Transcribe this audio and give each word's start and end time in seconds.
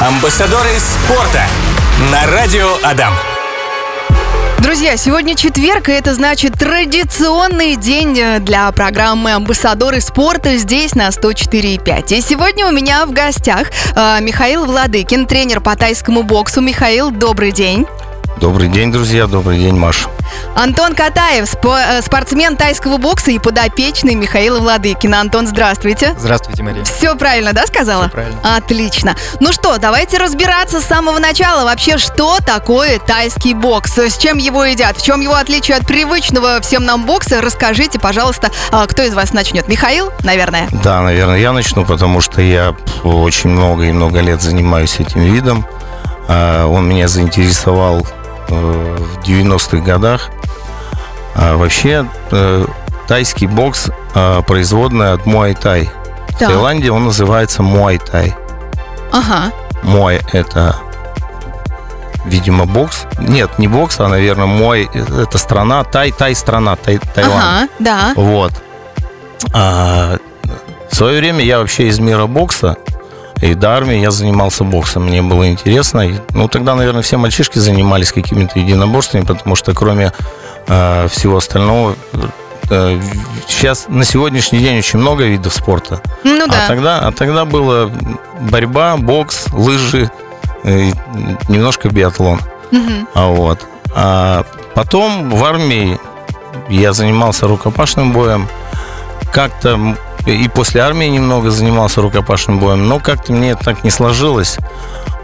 Амбассадоры 0.00 0.78
спорта 0.78 1.42
на 2.12 2.24
радио 2.30 2.76
Адам. 2.84 3.12
Друзья, 4.58 4.96
сегодня 4.96 5.34
четверг, 5.34 5.88
и 5.88 5.92
это 5.92 6.14
значит 6.14 6.52
традиционный 6.52 7.74
день 7.74 8.16
э, 8.16 8.38
для 8.38 8.70
программы 8.70 9.32
«Амбассадоры 9.32 10.00
спорта» 10.00 10.56
здесь 10.56 10.94
на 10.94 11.08
104.5. 11.08 12.16
И 12.16 12.20
сегодня 12.20 12.68
у 12.68 12.70
меня 12.70 13.06
в 13.06 13.10
гостях 13.10 13.72
э, 13.96 14.20
Михаил 14.20 14.66
Владыкин, 14.66 15.26
тренер 15.26 15.60
по 15.60 15.74
тайскому 15.74 16.22
боксу. 16.22 16.60
Михаил, 16.60 17.10
добрый 17.10 17.50
день. 17.50 17.84
Добрый 18.40 18.68
день, 18.68 18.92
друзья, 18.92 19.26
добрый 19.26 19.58
день, 19.58 19.74
Маша. 19.76 20.08
Антон 20.54 20.94
Катаев, 20.94 21.44
спо- 21.52 21.98
э, 21.98 22.02
спортсмен 22.02 22.56
тайского 22.56 22.96
бокса 22.96 23.30
и 23.32 23.38
подопечный 23.38 24.14
Михаила 24.14 24.60
Владыкина. 24.60 25.20
Антон, 25.20 25.46
здравствуйте. 25.48 26.14
Здравствуйте, 26.18 26.62
Мария. 26.62 26.84
Все 26.84 27.16
правильно, 27.16 27.52
да, 27.52 27.66
сказала? 27.66 28.04
Всё 28.04 28.12
правильно. 28.12 28.56
Отлично. 28.56 29.16
Ну 29.40 29.52
что, 29.52 29.78
давайте 29.78 30.18
разбираться 30.18 30.80
с 30.80 30.84
самого 30.84 31.18
начала. 31.18 31.64
Вообще, 31.64 31.98
что 31.98 32.38
такое 32.44 33.00
тайский 33.00 33.54
бокс? 33.54 33.98
С 33.98 34.16
чем 34.18 34.38
его 34.38 34.64
едят? 34.64 34.96
В 34.96 35.02
чем 35.04 35.20
его 35.20 35.34
отличие 35.34 35.76
от 35.76 35.86
привычного 35.86 36.60
всем 36.60 36.84
нам 36.84 37.06
бокса? 37.06 37.40
Расскажите, 37.40 37.98
пожалуйста, 37.98 38.50
а, 38.70 38.86
кто 38.86 39.02
из 39.02 39.14
вас 39.14 39.32
начнет? 39.32 39.66
Михаил, 39.68 40.12
наверное? 40.22 40.68
Да, 40.84 41.00
наверное, 41.02 41.38
я 41.38 41.52
начну, 41.52 41.84
потому 41.84 42.20
что 42.20 42.40
я 42.40 42.74
очень 43.02 43.50
много 43.50 43.84
и 43.84 43.92
много 43.92 44.20
лет 44.20 44.42
занимаюсь 44.42 45.00
этим 45.00 45.22
видом. 45.22 45.66
А, 46.28 46.66
Он 46.66 46.86
меня 46.88 47.08
заинтересовал 47.08 48.06
в 48.48 49.18
90-х 49.20 49.78
годах. 49.78 50.30
А 51.34 51.56
Вообще, 51.56 52.06
э, 52.30 52.66
тайский 53.06 53.46
бокс 53.46 53.90
э, 54.14 54.42
производная 54.46 55.14
от 55.14 55.26
муай-тай. 55.26 55.88
В 56.28 56.38
Так. 56.38 56.48
Таиланде 56.48 56.90
он 56.90 57.04
называется 57.04 57.62
муай-тай. 57.62 58.34
Ага. 59.12 59.52
Муай– 59.82 60.20
это, 60.32 60.76
видимо, 62.24 62.66
бокс. 62.66 63.06
Нет, 63.18 63.58
не 63.58 63.68
бокс, 63.68 64.00
а, 64.00 64.08
наверное, 64.08 64.46
муай– 64.46 64.88
это 64.92 65.38
страна. 65.38 65.84
Тай, 65.84 66.10
тай 66.12 66.34
страна, 66.34 66.76
тай, 66.76 66.98
Таиланд. 67.14 67.44
Ага, 67.44 67.68
да. 67.78 68.12
Вот. 68.16 68.52
А, 69.54 70.18
в 70.90 70.94
свое 70.94 71.20
время 71.20 71.44
я 71.44 71.58
вообще 71.58 71.88
из 71.88 71.98
мира 72.00 72.26
бокса. 72.26 72.76
И 73.42 73.54
до 73.54 73.70
армии 73.76 73.96
я 73.96 74.10
занимался 74.10 74.64
боксом. 74.64 75.04
Мне 75.04 75.22
было 75.22 75.48
интересно. 75.48 76.04
Ну, 76.32 76.48
тогда, 76.48 76.74
наверное, 76.74 77.02
все 77.02 77.16
мальчишки 77.16 77.58
занимались 77.58 78.12
какими-то 78.12 78.58
единоборствами, 78.58 79.24
потому 79.24 79.54
что 79.54 79.74
кроме 79.74 80.12
э, 80.66 81.08
всего 81.08 81.36
остального, 81.36 81.94
э, 82.70 83.00
сейчас 83.46 83.86
на 83.88 84.04
сегодняшний 84.04 84.58
день 84.58 84.78
очень 84.78 84.98
много 84.98 85.24
видов 85.24 85.54
спорта. 85.54 86.00
Ну 86.24 86.44
А 86.44 86.50
да. 86.50 86.66
тогда, 86.66 86.98
а 87.00 87.12
тогда 87.12 87.44
была 87.44 87.90
борьба, 88.40 88.96
бокс, 88.96 89.46
лыжи, 89.52 90.10
э, 90.64 90.90
немножко 91.48 91.88
биатлон. 91.88 92.40
Мгм. 92.72 93.08
А 93.14 93.26
вот. 93.28 93.60
А 93.94 94.44
потом 94.74 95.30
в 95.30 95.44
армии 95.44 95.98
я 96.68 96.92
занимался 96.92 97.46
рукопашным 97.46 98.12
боем. 98.12 98.48
Как-то 99.32 99.96
и 100.26 100.48
после 100.48 100.82
армии 100.82 101.06
немного 101.06 101.50
занимался 101.50 102.02
рукопашным 102.02 102.58
боем, 102.58 102.86
но 102.86 102.98
как-то 102.98 103.32
мне 103.32 103.54
так 103.54 103.84
не 103.84 103.90
сложилось. 103.90 104.58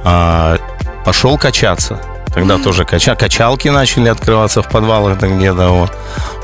А, 0.02 0.58
пошел 1.04 1.36
качаться. 1.36 2.00
Тогда 2.32 2.58
тоже 2.58 2.84
кача... 2.84 3.14
качалки 3.14 3.68
начали 3.68 4.08
открываться 4.08 4.62
в 4.62 4.68
подвалах 4.68 5.18
да 5.18 5.28
где-то. 5.28 5.68
Вот. 5.68 5.92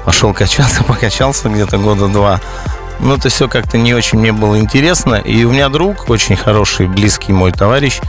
Пошел 0.05 0.33
качаться, 0.33 0.85
покачался 0.87 1.49
где-то 1.49 1.79
года 1.79 2.09
два. 2.09 2.41
Но 3.01 3.15
это 3.15 3.31
все 3.31 3.49
как-то 3.49 3.79
не 3.79 3.95
очень 3.95 4.19
мне 4.19 4.31
было 4.31 4.59
интересно. 4.59 5.15
И 5.15 5.45
у 5.45 5.51
меня 5.51 5.69
друг, 5.69 6.11
очень 6.11 6.37
хороший, 6.37 6.87
близкий 6.87 7.33
мой 7.33 7.51
товарищ, 7.51 8.01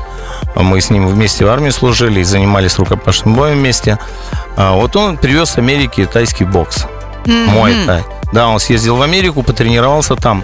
а 0.54 0.64
мы 0.64 0.82
с 0.82 0.90
ним 0.90 1.08
вместе 1.08 1.46
в 1.46 1.48
армии 1.48 1.70
служили 1.70 2.20
и 2.20 2.24
занимались 2.24 2.78
рукопашным 2.78 3.36
боем 3.36 3.58
вместе. 3.58 3.98
А 4.58 4.74
Вот 4.74 4.96
он 4.96 5.18
привез 5.18 5.52
с 5.52 5.58
Америки 5.58 6.06
тайский 6.06 6.46
бокс. 6.46 6.86
Мой 7.26 7.76
тай. 7.86 8.04
Да, 8.32 8.48
он 8.48 8.60
съездил 8.60 8.96
в 8.96 9.02
Америку, 9.02 9.44
потренировался 9.44 10.16
там 10.16 10.44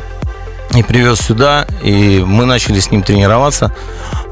и 0.76 0.84
привез 0.84 1.20
сюда, 1.20 1.66
и 1.82 2.24
мы 2.26 2.46
начали 2.46 2.80
с 2.80 2.92
ним 2.92 3.02
тренироваться. 3.02 3.74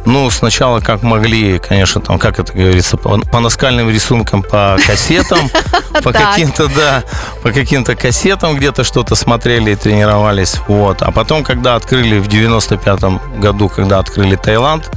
Ну, 0.05 0.29
сначала 0.29 0.81
как 0.81 1.01
могли, 1.01 1.57
конечно, 1.57 1.99
там, 1.99 2.19
как 2.19 2.39
это 2.39 2.53
говорится, 2.53 2.95
по, 2.95 3.17
по 3.17 3.39
наскальным 3.39 3.89
рисункам, 3.89 4.43
по 4.43 4.77
кассетам, 4.85 5.49
по 6.03 6.11
каким-то, 6.13 6.67
да, 6.67 7.03
по 7.41 7.51
каким-то 7.51 7.95
кассетам 7.95 8.55
где-то 8.55 8.83
что-то 8.83 9.15
смотрели 9.15 9.71
и 9.71 9.75
тренировались. 9.75 10.57
Вот. 10.67 11.01
А 11.01 11.11
потом, 11.11 11.43
когда 11.43 11.75
открыли 11.75 12.19
в 12.19 12.27
95-м 12.27 13.39
году, 13.39 13.67
когда 13.67 13.97
открыли 13.97 14.35
Таиланд, 14.35 14.91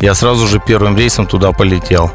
я 0.00 0.14
сразу 0.14 0.46
же 0.46 0.60
первым 0.66 0.96
рейсом 0.96 1.26
туда 1.26 1.52
полетел. 1.52 2.10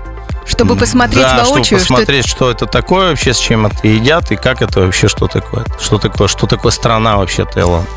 Чтобы 0.50 0.76
посмотреть 0.76 1.24
да, 1.24 1.46
чтобы 1.46 1.50
воочию, 1.50 1.66
что 1.66 1.76
это 1.76 1.88
посмотреть, 1.88 2.28
что 2.28 2.52
это 2.52 2.66
такое 2.66 3.10
вообще, 3.10 3.34
с 3.34 3.38
чем 3.38 3.68
это 3.68 3.88
едят 3.88 4.32
и 4.32 4.36
как 4.36 4.62
это 4.62 4.82
вообще, 4.82 5.08
что 5.08 5.28
такое. 5.28 5.66
Что 5.80 5.98
такое, 5.98 6.28
что 6.28 6.48
такое 6.48 6.72
страна 6.72 7.18
вообще 7.18 7.46
Таиланд. 7.46 7.88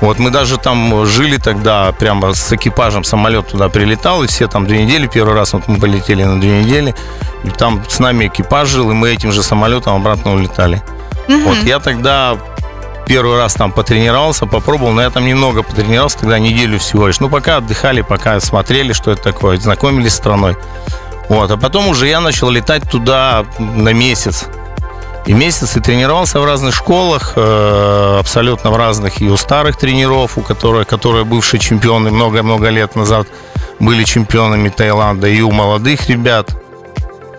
Вот 0.00 0.18
мы 0.18 0.30
даже 0.30 0.56
там 0.56 1.04
жили 1.04 1.36
тогда, 1.36 1.92
прямо 1.92 2.32
с 2.32 2.52
экипажем 2.52 3.04
самолет 3.04 3.48
туда 3.48 3.68
прилетал, 3.68 4.22
и 4.22 4.26
все 4.26 4.46
там 4.46 4.66
две 4.66 4.84
недели, 4.84 5.06
первый 5.06 5.34
раз 5.34 5.52
вот 5.52 5.68
мы 5.68 5.78
полетели 5.78 6.22
на 6.22 6.40
две 6.40 6.62
недели, 6.62 6.94
и 7.44 7.50
там 7.50 7.82
с 7.86 7.98
нами 7.98 8.28
экипаж 8.28 8.68
жил, 8.68 8.90
и 8.90 8.94
мы 8.94 9.10
этим 9.10 9.30
же 9.30 9.42
самолетом 9.42 9.96
обратно 9.96 10.32
улетали. 10.32 10.82
Вот 11.28 11.58
я 11.64 11.80
тогда 11.80 12.38
первый 13.06 13.36
раз 13.36 13.54
там 13.54 13.72
потренировался, 13.72 14.46
попробовал, 14.46 14.92
но 14.92 15.02
я 15.02 15.10
там 15.10 15.26
немного 15.26 15.62
потренировался, 15.62 16.20
тогда 16.20 16.38
неделю 16.38 16.78
всего 16.78 17.08
лишь. 17.08 17.20
Ну, 17.20 17.28
пока 17.28 17.56
отдыхали, 17.56 18.02
пока 18.02 18.40
смотрели, 18.40 18.92
что 18.92 19.10
это 19.10 19.22
такое, 19.22 19.58
знакомились 19.58 20.12
с 20.12 20.16
страной. 20.16 20.56
Вот, 21.30 21.48
а 21.48 21.56
потом 21.56 21.86
уже 21.86 22.08
я 22.08 22.20
начал 22.20 22.50
летать 22.50 22.82
туда 22.90 23.46
на 23.60 23.92
месяц. 23.92 24.46
И 25.26 25.32
месяц 25.32 25.76
и 25.76 25.80
тренировался 25.80 26.40
в 26.40 26.44
разных 26.44 26.74
школах, 26.74 27.34
э, 27.36 28.16
абсолютно 28.18 28.72
в 28.72 28.76
разных, 28.76 29.22
и 29.22 29.28
у 29.28 29.36
старых 29.36 29.78
тренеров, 29.78 30.36
у 30.38 30.40
которых, 30.40 30.88
которые 30.88 31.24
бывшие 31.24 31.60
чемпионы 31.60 32.10
много-много 32.10 32.68
лет 32.70 32.96
назад 32.96 33.28
были 33.78 34.02
чемпионами 34.02 34.70
Таиланда, 34.70 35.28
и 35.28 35.40
у 35.40 35.52
молодых 35.52 36.08
ребят. 36.08 36.50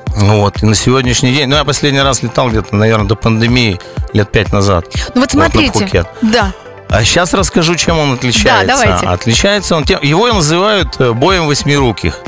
Вот, 0.07 0.63
и 0.63 0.65
на 0.65 0.75
сегодняшний 0.75 1.33
день, 1.33 1.49
ну, 1.49 1.57
я 1.57 1.65
последний 1.65 2.01
раз 2.01 2.23
летал 2.23 2.49
где-то, 2.49 2.73
наверное, 2.73 3.07
до 3.07 3.15
пандемии 3.15 3.77
лет 4.13 4.31
пять 4.31 4.53
назад. 4.53 4.85
Ну 4.93 4.99
вот 4.99 5.15
Вот 5.15 5.31
смотрите. 5.31 5.71
Пхукет. 5.71 6.07
Да. 6.21 6.53
А 6.89 7.03
сейчас 7.03 7.33
расскажу, 7.33 7.75
чем 7.75 7.99
он 7.99 8.13
отличается. 8.13 8.67
Да, 8.67 8.81
давайте. 8.81 9.05
Отличается 9.05 9.75
он 9.75 9.83
тем, 9.83 10.01
его 10.01 10.31
называют 10.31 10.95
э, 10.99 11.11
боем 11.11 11.47
восьмируких. 11.47 12.21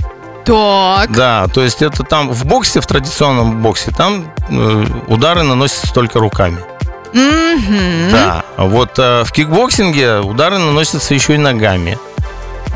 Так. 0.45 1.11
Да, 1.11 1.47
то 1.53 1.61
есть 1.61 1.81
это 1.81 2.03
там 2.03 2.29
в 2.29 2.45
боксе, 2.45 2.81
в 2.81 2.87
традиционном 2.87 3.61
боксе, 3.61 3.91
там 3.91 4.31
э, 4.49 4.85
удары 5.07 5.43
наносятся 5.43 5.93
только 5.93 6.19
руками. 6.19 6.57
Мгм. 7.13 8.11
Да. 8.11 8.43
Вот 8.57 8.97
э, 8.97 9.23
в 9.23 9.31
кикбоксинге 9.31 10.19
удары 10.19 10.57
наносятся 10.57 11.13
еще 11.13 11.35
и 11.35 11.37
ногами. 11.37 11.97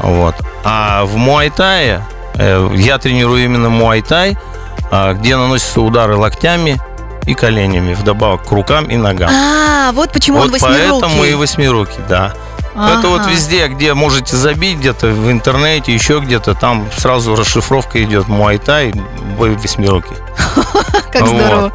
Вот. 0.02 0.36
А 0.64 1.06
в 1.06 1.16
муайтае, 1.18 2.04
э, 2.36 2.70
я 2.76 2.98
тренирую 3.00 3.44
именно 3.44 3.70
муайтай, 3.70 4.38
а, 4.92 5.14
где 5.14 5.36
наносятся 5.36 5.82
удары 5.82 6.16
локтями 6.16 6.80
и 7.26 7.34
коленями, 7.34 7.94
вдобавок 7.94 8.46
к 8.46 8.52
рукам 8.52 8.86
и 8.86 8.96
ногам. 8.96 9.30
А, 9.32 9.92
вот 9.92 10.12
почему 10.12 10.40
он 10.40 10.50
вот 10.50 10.62
восьмирукий. 10.62 11.02
поэтому 11.02 11.24
и 11.26 11.34
восьмирукий, 11.34 12.00
да. 12.08 12.34
Это 12.78 13.08
вот 13.08 13.22
Ага. 13.22 13.32
везде, 13.32 13.68
где 13.68 13.94
можете 13.96 14.36
забить, 14.36 14.78
где-то 14.78 15.08
в 15.08 15.32
интернете, 15.32 15.94
еще 15.94 16.20
где-то, 16.20 16.54
там 16.54 16.88
сразу 16.96 17.36
расшифровка 17.36 18.04
идет 18.04 18.28
муайтай, 18.28 18.94
бой 19.38 19.56
восьмируки. 19.56 20.16
Как 21.12 21.28
здорово. 21.28 21.72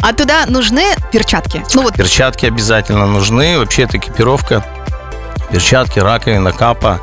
А 0.00 0.12
туда 0.12 0.44
нужны 0.46 0.82
перчатки? 1.12 1.64
Ну 1.74 1.82
вот, 1.82 1.94
Перчатки 1.94 2.46
обязательно 2.46 3.06
нужны. 3.06 3.56
Вообще 3.58 3.82
это 3.82 3.98
экипировка. 3.98 4.64
Перчатки, 5.50 6.00
раковина, 6.00 6.50
капа. 6.50 7.00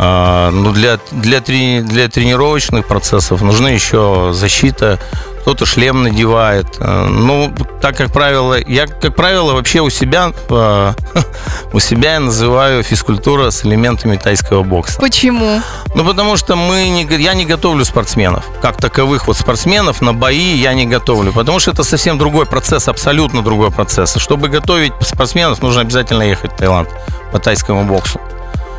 А, 0.00 0.50
ну, 0.50 0.72
для, 0.72 0.98
для, 1.10 1.38
трени- 1.40 1.82
для 1.82 2.08
тренировочных 2.08 2.86
процессов 2.86 3.42
нужны 3.42 3.68
еще 3.68 4.30
защита. 4.32 4.98
Кто-то 5.40 5.66
шлем 5.66 6.02
надевает. 6.02 6.66
А, 6.78 7.06
Ну, 7.08 7.52
так 7.80 7.96
как 7.96 8.12
правило, 8.12 8.54
я, 8.68 8.86
как 8.86 9.16
правило, 9.16 9.54
вообще 9.54 9.80
у 9.80 9.90
себя, 9.90 10.32
а, 10.50 10.94
у 11.72 11.80
себя 11.80 12.12
я 12.14 12.20
называю 12.20 12.82
физкультура 12.84 13.50
с 13.50 13.64
элементами 13.64 14.16
тайского 14.16 14.62
бокса. 14.62 15.00
почему? 15.00 15.60
Ну, 15.96 16.04
потому 16.04 16.36
что 16.36 16.54
мы 16.54 16.88
не, 16.90 17.02
я 17.20 17.34
не 17.34 17.44
готовлю 17.44 17.84
спортсменов. 17.84 18.44
Как 18.62 18.76
таковых 18.76 19.26
вот 19.26 19.36
спортсменов 19.36 20.00
на 20.00 20.12
бои 20.14 20.54
я 20.56 20.74
не 20.74 20.86
готовлю. 20.86 21.32
Потому 21.32 21.58
что 21.58 21.72
это 21.72 21.82
совсем 21.82 22.18
другой 22.18 22.46
процесс, 22.46 22.86
абсолютно 22.88 23.42
другой 23.42 23.72
процесс. 23.72 24.16
Чтобы 24.16 24.48
готовить 24.48 24.92
спортсменов, 25.00 25.60
нужно 25.62 25.80
обязательно 25.80 26.22
ехать 26.22 26.52
в 26.52 26.56
Таиланд 26.56 26.88
по 27.32 27.38
тайскому 27.40 27.84
боксу. 27.84 28.20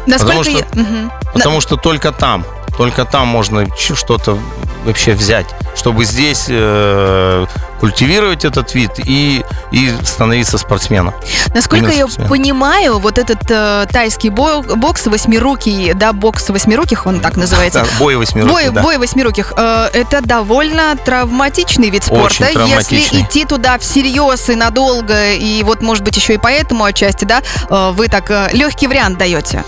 Насколько 0.05 0.43
что- 0.43 0.51
я... 0.59 0.65
Мгм. 0.73 1.11
Потому 1.33 1.61
что 1.61 1.75
только 1.75 2.11
там, 2.11 2.45
только 2.77 3.05
там 3.05 3.27
можно 3.27 3.67
что-то 3.77 4.37
вообще 4.85 5.13
взять. 5.13 5.47
Чтобы 5.75 6.05
здесь 6.05 6.45
э, 6.49 7.45
культивировать 7.79 8.45
этот 8.45 8.73
вид 8.75 8.91
и, 8.97 9.43
и 9.71 9.93
становиться 10.03 10.57
спортсменом. 10.57 11.13
Насколько 11.53 11.87
я 11.87 11.97
спортсменом. 11.99 12.29
понимаю, 12.29 12.99
вот 12.99 13.17
этот 13.17 13.39
э, 13.49 13.87
тайский 13.91 14.29
бо- 14.29 14.61
бокс 14.61 15.05
восьмирукий, 15.07 15.93
да, 15.93 16.13
бокс 16.13 16.49
восьмируких, 16.49 17.05
он 17.05 17.19
так 17.19 17.35
называется. 17.37 17.81
Да, 17.83 17.87
бой 17.99 18.15
восьмерки, 18.15 18.49
Бой, 18.49 18.69
да. 18.69 18.81
бой 18.81 18.97
восьмируких. 18.97 19.53
Э, 19.55 19.89
это 19.93 20.21
довольно 20.21 20.95
травматичный 20.97 21.89
вид 21.89 22.03
спорта. 22.03 22.43
Очень 22.43 22.53
травматичный. 22.53 22.97
Если 22.99 23.21
идти 23.21 23.45
туда 23.45 23.77
всерьез 23.79 24.49
и 24.49 24.55
надолго, 24.55 25.33
и 25.33 25.63
вот, 25.63 25.81
может 25.81 26.03
быть, 26.03 26.15
еще 26.17 26.33
и 26.33 26.37
поэтому 26.37 26.83
отчасти, 26.83 27.25
да, 27.25 27.41
э, 27.69 27.91
вы 27.93 28.07
так 28.07 28.29
э, 28.29 28.49
легкий 28.53 28.87
вариант 28.87 29.17
даете. 29.17 29.63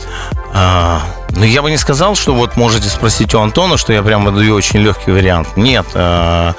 А, 0.54 1.04
ну, 1.36 1.46
я 1.46 1.62
бы 1.62 1.72
не 1.72 1.78
сказал, 1.78 2.16
что 2.16 2.34
вот 2.34 2.58
можете 2.58 2.90
спросить 2.90 3.34
у 3.34 3.40
Антона, 3.40 3.78
что 3.78 3.94
я 3.94 4.02
прямо 4.04 4.32
даю 4.32 4.56
очень 4.56 4.80
легкий 4.80 5.12
вариант. 5.12 5.56
Нет. 5.56 5.86
и 5.96 6.52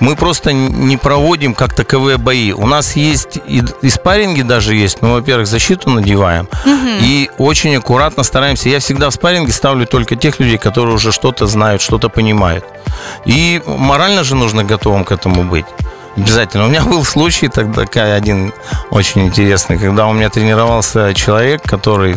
мы 0.00 0.16
просто 0.16 0.52
не 0.52 0.96
проводим 0.96 1.54
как 1.54 1.74
таковые 1.74 2.18
бои. 2.18 2.52
У 2.52 2.66
нас 2.66 2.96
есть 2.96 3.38
и, 3.46 3.62
и 3.82 3.90
спарринги 3.90 4.42
даже 4.42 4.74
есть. 4.74 5.02
Ну, 5.02 5.14
во-первых, 5.14 5.46
защиту 5.46 5.90
надеваем. 5.90 6.48
И 7.00 7.30
очень 7.38 7.76
аккуратно 7.76 8.22
стараемся. 8.22 8.68
Я 8.68 8.78
всегда 8.78 9.10
в 9.10 9.14
спарринге 9.14 9.52
ставлю 9.52 9.86
только 9.86 10.16
тех 10.16 10.40
людей, 10.40 10.58
которые 10.58 10.94
уже 10.94 11.12
что-то 11.12 11.46
знают, 11.46 11.82
что-то 11.82 12.08
понимают. 12.08 12.64
И 13.24 13.62
морально 13.66 14.24
же 14.24 14.34
нужно 14.34 14.64
готовым 14.64 15.04
к 15.04 15.12
этому 15.12 15.44
быть. 15.44 15.66
Обязательно. 16.16 16.64
У 16.64 16.68
меня 16.68 16.82
был 16.82 17.04
случай 17.04 17.48
тогда 17.48 17.84
один 18.14 18.52
очень 18.90 19.26
интересный, 19.26 19.78
когда 19.78 20.06
у 20.06 20.12
меня 20.12 20.30
тренировался 20.30 21.12
человек, 21.12 21.62
который 21.62 22.16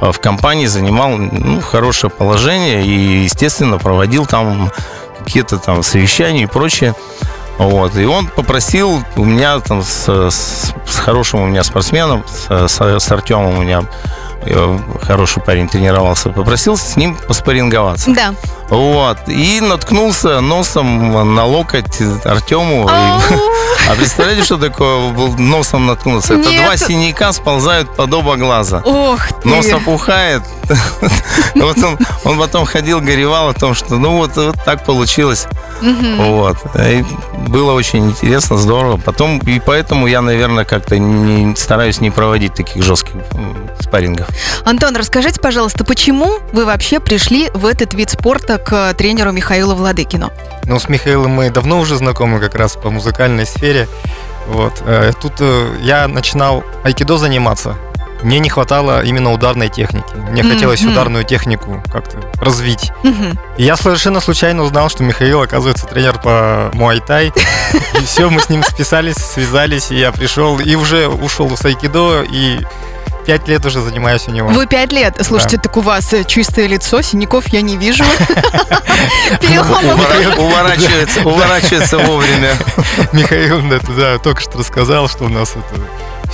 э, 0.00 0.12
в 0.12 0.18
компании 0.18 0.66
занимал 0.66 1.10
ну, 1.10 1.60
хорошее 1.60 2.10
положение 2.10 2.84
и, 2.86 3.24
естественно, 3.24 3.78
проводил 3.78 4.24
там 4.24 4.70
какие-то 5.18 5.58
там 5.58 5.82
совещания 5.82 6.44
и 6.44 6.46
прочее. 6.46 6.94
Вот. 7.58 7.94
И 7.96 8.04
он 8.06 8.26
попросил 8.28 9.02
у 9.16 9.24
меня 9.24 9.60
там 9.60 9.82
с, 9.82 10.08
с- 10.08 10.72
с 10.86 10.96
хорошим 10.96 11.40
у 11.42 11.46
меня 11.46 11.62
спортсменом, 11.64 12.24
с, 12.26 12.48
с- 12.98 13.12
Артемом 13.12 13.58
у 13.58 13.62
меня 13.62 13.84
хороший 15.02 15.42
парень 15.42 15.68
тренировался, 15.68 16.30
попросил 16.30 16.76
с 16.76 16.96
ним 16.96 17.16
поспоринговаться. 17.16 18.12
Да. 18.12 18.34
Вот. 18.68 19.18
И 19.28 19.60
наткнулся 19.60 20.40
носом 20.40 21.34
на 21.34 21.44
локоть 21.44 22.00
Артему. 22.24 22.88
А 23.86 23.94
представляете, 23.96 24.44
что 24.44 24.56
такое 24.56 25.12
носом 25.36 25.86
наткнуться? 25.86 26.34
Это 26.34 26.50
два 26.50 26.76
синяка 26.76 27.32
сползают 27.32 27.94
под 27.94 28.14
оба 28.14 28.36
глаза. 28.36 28.80
Ох 28.82 29.20
ты. 29.42 29.48
Нос 29.48 29.70
опухает. 29.72 30.42
Вот 31.54 31.76
он, 31.78 31.98
он 32.24 32.38
потом 32.38 32.64
ходил, 32.64 33.00
горевал 33.00 33.50
о 33.50 33.52
том, 33.52 33.74
что 33.74 33.96
ну 33.96 34.16
вот, 34.16 34.32
так 34.64 34.84
получилось. 34.84 35.46
Вот. 35.82 36.56
Было 37.48 37.72
очень 37.72 38.10
интересно, 38.10 38.56
здорово. 38.56 38.96
Потом, 38.96 39.38
и 39.38 39.60
поэтому 39.60 40.06
я, 40.06 40.22
наверное, 40.22 40.64
как-то 40.64 40.98
не, 40.98 41.54
стараюсь 41.56 42.00
не 42.00 42.10
проводить 42.10 42.54
таких 42.54 42.82
жестких 42.82 43.14
спаррингов. 43.80 44.28
Антон, 44.64 44.96
расскажите, 44.96 45.40
пожалуйста, 45.40 45.84
почему 45.84 46.38
вы 46.52 46.64
вообще 46.64 47.00
пришли 47.00 47.50
в 47.54 47.66
этот 47.66 47.94
вид 47.94 48.10
спорта 48.10 48.58
к 48.58 48.94
тренеру 48.94 49.32
Михаилу 49.32 49.74
Владыкину? 49.74 50.32
Ну, 50.64 50.78
с 50.78 50.88
Михаилом 50.88 51.32
мы 51.32 51.50
давно 51.50 51.78
уже 51.80 51.96
знакомы 51.96 52.40
как 52.40 52.54
раз 52.54 52.76
по 52.76 52.90
музыкальной 52.90 53.46
сфере. 53.46 53.88
Вот. 54.46 54.82
э, 54.86 55.12
Тут 55.20 55.34
э, 55.40 55.76
я 55.82 56.06
начинал 56.08 56.64
айкидо 56.84 57.16
заниматься. 57.18 57.76
Мне 58.22 58.38
не 58.38 58.48
хватало 58.48 59.04
именно 59.04 59.32
ударной 59.32 59.68
техники. 59.68 60.06
Мне 60.30 60.42
Мгм. 60.42 60.52
хотелось 60.52 60.82
ударную 60.82 61.24
технику 61.24 61.82
как-то 61.92 62.18
развить. 62.42 62.90
Мгм. 63.02 63.38
И 63.58 63.64
я 63.64 63.76
совершенно 63.76 64.20
случайно 64.20 64.62
узнал, 64.62 64.88
что 64.88 65.02
Михаил, 65.02 65.42
оказывается, 65.42 65.86
тренер 65.86 66.18
по 66.20 66.70
муай-тай. 66.72 67.32
И 68.00 68.04
все, 68.06 68.30
мы 68.30 68.40
с 68.40 68.48
ним 68.48 68.62
списались, 68.62 69.16
связались, 69.16 69.90
и 69.90 69.96
я 69.98 70.10
пришел 70.10 70.58
и 70.58 70.74
уже 70.74 71.06
ушел 71.08 71.54
с 71.54 71.64
айкидо, 71.66 72.22
и 72.22 72.60
пять 73.24 73.48
лет 73.48 73.64
уже 73.64 73.80
занимаюсь 73.80 74.28
у 74.28 74.30
него. 74.30 74.48
Вы 74.48 74.66
пять 74.66 74.92
лет. 74.92 75.16
Слушайте, 75.20 75.58
так 75.58 75.76
у 75.76 75.80
вас 75.80 76.12
э, 76.12 76.24
чистое 76.24 76.66
лицо, 76.66 77.02
синяков 77.02 77.46
я 77.48 77.60
не 77.60 77.76
вижу. 77.76 78.04
Уворачивается, 80.38 81.20
уворачивается 81.24 81.98
вовремя. 81.98 82.54
Михаил 83.12 83.62
да, 83.68 83.80
да, 83.96 84.18
только 84.18 84.40
что 84.40 84.58
рассказал, 84.58 85.08
что 85.08 85.24
у 85.24 85.28
нас 85.28 85.52
это 85.52 85.80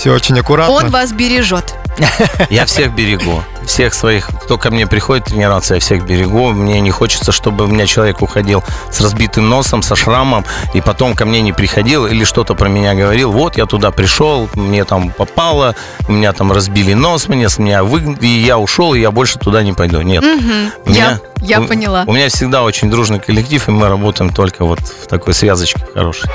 все 0.00 0.14
очень 0.14 0.38
аккуратно. 0.38 0.72
Он 0.74 0.88
вас 0.88 1.12
бережет. 1.12 1.74
Я 2.50 2.64
всех 2.64 2.94
берегу. 2.94 3.42
Всех 3.66 3.92
своих, 3.92 4.28
кто 4.44 4.56
ко 4.56 4.70
мне 4.70 4.86
приходит 4.86 5.26
тренироваться, 5.26 5.74
я 5.74 5.80
всех 5.80 6.04
берегу. 6.06 6.48
Мне 6.48 6.80
не 6.80 6.90
хочется, 6.90 7.30
чтобы 7.30 7.64
у 7.64 7.66
меня 7.66 7.86
человек 7.86 8.22
уходил 8.22 8.64
с 8.90 9.00
разбитым 9.02 9.48
носом, 9.50 9.82
со 9.82 9.94
шрамом, 9.94 10.46
и 10.72 10.80
потом 10.80 11.14
ко 11.14 11.26
мне 11.26 11.42
не 11.42 11.52
приходил 11.52 12.06
или 12.06 12.24
что-то 12.24 12.54
про 12.54 12.68
меня 12.70 12.94
говорил. 12.94 13.30
Вот, 13.30 13.58
я 13.58 13.66
туда 13.66 13.90
пришел, 13.90 14.48
мне 14.54 14.84
там 14.84 15.10
попало, 15.12 15.76
у 16.08 16.12
меня 16.12 16.32
там 16.32 16.50
разбили 16.52 16.94
нос, 16.94 17.28
мне 17.28 17.50
с 17.50 17.58
меня 17.58 17.84
выгнали, 17.84 18.26
и 18.26 18.40
я 18.44 18.56
ушел, 18.58 18.94
и 18.94 19.00
я 19.00 19.10
больше 19.10 19.38
туда 19.38 19.62
не 19.62 19.74
пойду. 19.74 20.00
Нет. 20.00 20.24
Мгм. 20.24 20.72
У 20.86 20.90
Я 20.90 20.94
меня- 20.94 21.20
я 21.42 21.60
у- 21.60 21.66
поняла. 21.66 22.04
У 22.06 22.12
меня 22.14 22.28
всегда 22.30 22.62
очень 22.62 22.90
дружный 22.90 23.20
коллектив, 23.20 23.68
и 23.68 23.70
мы 23.70 23.88
работаем 23.88 24.32
только 24.32 24.64
вот 24.64 24.80
в 24.80 25.06
такой 25.06 25.34
связочке 25.34 25.80
хорошей. 25.94 26.30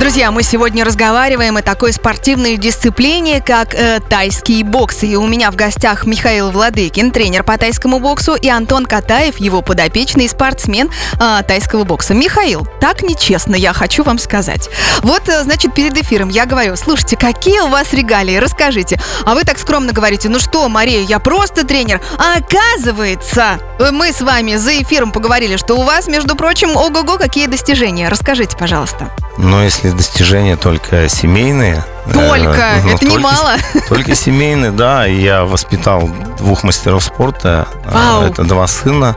Друзья, 0.00 0.30
мы 0.30 0.42
сегодня 0.42 0.82
разговариваем 0.82 1.58
о 1.58 1.62
такой 1.62 1.92
спортивной 1.92 2.56
дисциплине, 2.56 3.42
как 3.42 3.74
э, 3.74 4.00
тайский 4.00 4.62
бокс. 4.62 5.02
И 5.02 5.14
у 5.14 5.26
меня 5.26 5.50
в 5.50 5.56
гостях 5.56 6.06
Михаил 6.06 6.50
Владыкин, 6.50 7.10
тренер 7.10 7.42
по 7.42 7.58
тайскому 7.58 7.98
боксу, 7.98 8.34
и 8.34 8.48
Антон 8.48 8.86
Катаев, 8.86 9.36
его 9.36 9.60
подопечный 9.60 10.26
спортсмен 10.26 10.90
э, 11.20 11.42
тайского 11.46 11.84
бокса. 11.84 12.14
Михаил, 12.14 12.66
так 12.80 13.02
нечестно, 13.02 13.54
я 13.54 13.74
хочу 13.74 14.02
вам 14.02 14.18
сказать. 14.18 14.70
Вот, 15.02 15.28
э, 15.28 15.44
значит, 15.44 15.74
перед 15.74 15.94
эфиром 15.98 16.30
я 16.30 16.46
говорю, 16.46 16.76
слушайте, 16.76 17.18
какие 17.18 17.60
у 17.60 17.68
вас 17.68 17.92
регалии, 17.92 18.38
расскажите. 18.38 18.98
А 19.26 19.34
вы 19.34 19.44
так 19.44 19.58
скромно 19.58 19.92
говорите, 19.92 20.30
ну 20.30 20.38
что, 20.38 20.66
Мария, 20.70 21.02
я 21.02 21.18
просто 21.18 21.66
тренер. 21.66 22.00
А 22.16 22.38
оказывается, 22.38 23.58
мы 23.92 24.14
с 24.14 24.22
вами 24.22 24.56
за 24.56 24.80
эфиром 24.80 25.12
поговорили, 25.12 25.58
что 25.58 25.74
у 25.74 25.82
вас, 25.82 26.08
между 26.08 26.36
прочим, 26.36 26.74
ого-го, 26.74 27.18
какие 27.18 27.48
достижения. 27.48 28.08
Расскажите, 28.08 28.56
пожалуйста. 28.56 29.10
Но 29.36 29.62
если 29.62 29.89
достижения 29.92 30.56
только 30.56 31.08
семейные... 31.08 31.84
э, 32.06 32.12
Только, 32.12 32.70
ну, 32.84 32.90
это 32.90 32.98
только 32.98 33.04
немало. 33.18 33.52
Только 33.88 34.14
семейный, 34.14 34.70
да. 34.70 35.04
Я 35.06 35.44
воспитал 35.44 36.08
двух 36.38 36.62
мастеров 36.64 37.02
спорта. 37.04 37.66
А, 37.86 38.18
Вау. 38.20 38.30
Это 38.30 38.44
два 38.44 38.66
сына. 38.66 39.16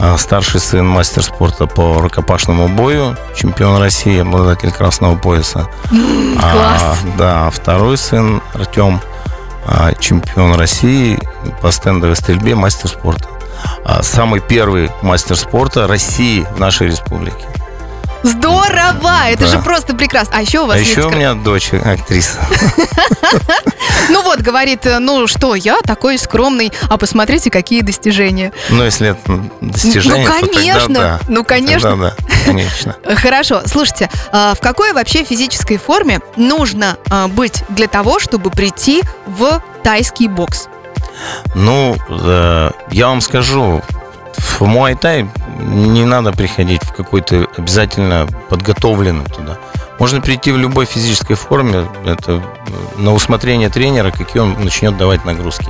А, 0.00 0.16
Старший 0.16 0.60
сын 0.60 0.86
мастер 0.86 1.22
спорта 1.24 1.66
по 1.66 2.00
рукопашному 2.00 2.68
бою, 2.68 3.16
чемпион 3.34 3.80
России, 3.82 4.20
обладатель 4.20 4.70
красного 4.70 5.16
пояса. 5.16 5.68
А, 6.40 6.52
Класс. 6.52 6.98
да, 7.18 7.50
второй 7.50 7.96
сын 7.98 8.40
Артем, 8.54 9.00
а, 9.66 9.92
чемпион 9.98 10.54
России 10.54 11.18
по 11.60 11.72
стендовой 11.72 12.14
стрельбе, 12.14 12.54
мастер 12.54 12.88
спорта. 12.88 13.28
А, 13.84 14.02
Самый 14.04 14.38
первый 14.40 14.90
мастер 15.02 15.34
спорта 15.36 15.88
России 15.88 16.46
в 16.54 16.60
нашей 16.60 16.86
республике. 16.86 17.44
Здорово! 18.22 19.28
Это 19.28 19.44
Да. 19.44 19.46
же 19.46 19.58
просто 19.60 19.94
прекрасно. 19.94 20.36
А 20.38 20.42
еще 20.42 20.60
у 20.60 20.66
вас 20.66 20.76
А 20.76 20.78
есть... 20.78 20.90
еще 20.90 21.06
у 21.06 21.10
меня 21.10 21.34
дочь 21.34 21.72
актриса. 21.72 22.38
Ну 24.10 24.22
вот, 24.22 24.40
говорит, 24.40 24.86
э, 24.86 25.00
ну 25.00 25.26
что, 25.26 25.54
я 25.54 25.78
такой 25.84 26.18
скромный, 26.18 26.72
а 26.88 26.96
посмотрите, 26.96 27.50
какие 27.50 27.82
достижения. 27.82 28.52
Ну, 28.70 28.82
если 28.84 29.10
это 29.10 29.44
достижение, 29.60 30.26
ну, 30.26 30.46
то 30.46 30.46
конечно, 30.46 30.94
да. 30.94 31.20
ну, 31.28 31.44
конечно. 31.44 31.90
Тогда 31.90 32.14
да, 32.18 32.44
конечно. 32.46 32.96
Хорошо, 33.16 33.62
слушайте, 33.66 34.08
а 34.32 34.54
в 34.54 34.60
какой 34.60 34.92
вообще 34.92 35.24
физической 35.24 35.76
форме 35.76 36.20
нужно 36.36 36.96
а, 37.10 37.28
быть 37.28 37.64
для 37.68 37.86
того, 37.86 38.18
чтобы 38.18 38.50
прийти 38.50 39.02
в 39.26 39.62
тайский 39.82 40.28
бокс? 40.28 40.68
Ну, 41.54 41.96
э, 42.08 42.70
я 42.90 43.08
вам 43.08 43.20
скажу, 43.20 43.82
в 44.38 44.62
Муай-Тай 44.62 45.26
не 45.58 46.04
надо 46.04 46.32
приходить 46.32 46.82
в 46.82 46.92
какой-то 46.92 47.46
обязательно 47.56 48.26
подготовленным 48.48 49.26
туда. 49.26 49.58
Можно 49.98 50.20
прийти 50.20 50.52
в 50.52 50.56
любой 50.56 50.86
физической 50.86 51.34
форме, 51.34 51.84
это 52.06 52.32
э, 52.32 52.40
на 52.98 53.12
усмотрение 53.12 53.68
тренера, 53.68 54.12
какие 54.12 54.40
он 54.40 54.54
начнет 54.62 54.96
давать 54.96 55.24
нагрузки. 55.24 55.68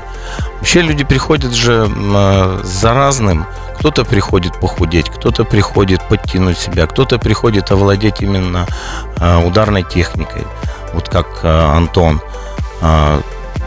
Вообще 0.58 0.82
люди 0.82 1.02
приходят 1.02 1.54
же 1.54 1.90
э, 1.90 2.60
за 2.62 2.92
разным. 2.92 3.46
Кто-то 3.78 4.04
приходит 4.04 4.60
похудеть, 4.60 5.08
кто-то 5.08 5.44
приходит 5.44 6.06
подтянуть 6.08 6.58
себя, 6.58 6.87
кто-то 6.87 7.18
приходит 7.18 7.70
овладеть 7.70 8.20
именно 8.20 8.66
э, 9.18 9.46
ударной 9.46 9.82
техникой, 9.82 10.42
вот 10.92 11.08
как 11.08 11.44
Антон. 11.44 12.20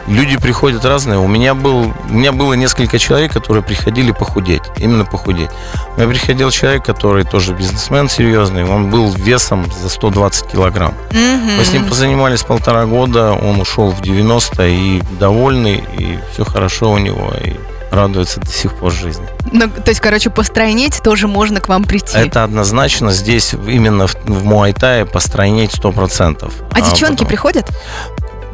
Люди 0.07 0.37
приходят 0.37 0.83
разные. 0.85 1.19
У 1.19 1.27
меня, 1.27 1.53
был, 1.53 1.93
у 2.09 2.13
меня 2.13 2.31
было 2.31 2.53
несколько 2.53 2.99
человек, 2.99 3.33
которые 3.33 3.63
приходили 3.63 4.11
похудеть, 4.11 4.63
именно 4.77 5.05
похудеть. 5.05 5.49
У 5.95 5.99
меня 5.99 6.09
приходил 6.09 6.51
человек, 6.51 6.85
который 6.85 7.23
тоже 7.23 7.53
бизнесмен 7.53 8.09
серьезный, 8.09 8.65
он 8.65 8.89
был 8.89 9.11
весом 9.11 9.65
за 9.71 9.89
120 9.89 10.51
килограмм. 10.51 10.93
Мгм. 11.11 11.57
Мы 11.57 11.65
с 11.65 11.71
ним 11.73 11.87
позанимались 11.87 12.43
полтора 12.43 12.85
года, 12.85 13.33
он 13.33 13.59
ушел 13.59 13.91
в 13.91 14.01
90 14.01 14.67
и 14.67 15.01
довольный, 15.19 15.83
и 15.97 16.19
все 16.31 16.43
хорошо 16.45 16.91
у 16.91 16.97
него. 16.97 17.31
И 17.43 17.53
радуется 17.91 18.39
до 18.39 18.49
сих 18.49 18.73
пор 18.73 18.91
жизни. 18.91 19.27
Ну, 19.51 19.69
то 19.69 19.89
есть, 19.89 19.99
короче, 19.99 20.29
постройнеть 20.29 21.01
тоже 21.03 21.27
можно 21.27 21.59
к 21.59 21.67
вам 21.67 21.83
прийти. 21.83 22.17
Это 22.17 22.43
однозначно 22.43 23.11
здесь 23.11 23.53
именно 23.53 24.07
в, 24.07 24.15
в 24.25 24.45
Муайтае 24.45 25.05
постройнеть 25.05 25.71
100%. 25.71 26.51
А, 26.71 26.75
а 26.75 26.81
девчонки 26.81 27.17
потом... 27.17 27.27
приходят? 27.27 27.69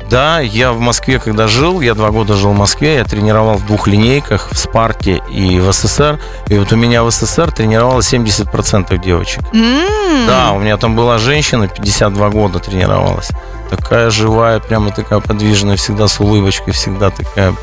Да, 0.10 0.40
я 0.40 0.72
в 0.72 0.80
Москве, 0.80 1.20
когда 1.20 1.48
жил, 1.48 1.82
я 1.82 1.94
два 1.94 2.12
года 2.12 2.34
жил 2.36 2.52
в 2.52 2.58
Москве, 2.58 2.96
я 2.96 3.04
тренировал 3.04 3.58
в 3.58 3.66
двух 3.66 3.88
линейках, 3.88 4.50
в 4.52 4.58
Спарте 4.58 5.22
и 5.30 5.60
в 5.60 5.72
СССР. 5.72 6.20
И 6.48 6.58
вот 6.58 6.72
у 6.72 6.76
меня 6.78 7.04
в 7.04 7.12
СССР 7.12 7.52
тренировалось 7.52 8.14
70% 8.14 8.98
девочек. 8.98 9.44
М. 9.54 10.28
Да, 10.28 10.54
у 10.54 10.60
меня 10.60 10.78
там 10.78 10.96
была 10.96 11.18
женщина, 11.18 11.68
52 11.68 12.30
года 12.30 12.60
тренировалась. 12.60 13.30
Такая 13.70 14.10
живая, 14.10 14.60
прямо 14.60 14.92
такая 14.92 15.20
подвижная, 15.20 15.76
всегда 15.76 16.08
с 16.08 16.20
улыбочкой, 16.22 16.74
всегда 16.74 17.10
такая 17.10 17.54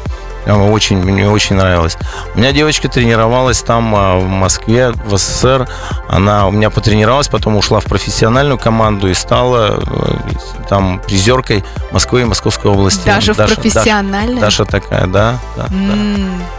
очень, 0.47 0.99
мне 0.99 1.29
очень 1.29 1.57
нравилось. 1.57 1.97
У 2.35 2.39
меня 2.39 2.53
девочка 2.53 2.89
тренировалась 2.89 3.63
там 3.63 3.95
а, 3.95 4.19
в 4.19 4.27
Москве, 4.27 4.91
в 4.91 5.17
СССР. 5.17 5.69
Она 6.09 6.47
у 6.47 6.51
меня 6.51 6.71
потренировалась, 6.71 7.29
потом 7.29 7.57
ушла 7.57 7.81
в 7.81 7.85
профессиональную 7.85 8.59
команду 8.59 9.09
и 9.09 9.15
стала 9.15 9.81
э, 9.81 10.65
там 10.69 11.01
призеркой 11.01 11.65
Москвы 11.91 12.23
и 12.23 12.25
Московской 12.25 12.71
области. 12.71 13.07
Даже 13.07 13.33
в 13.33 13.37
профессиональной? 13.37 14.41
Даша, 14.41 14.65
Даша 14.65 14.81
такая, 14.83 15.07
да. 15.07 15.39
да, 15.57 15.67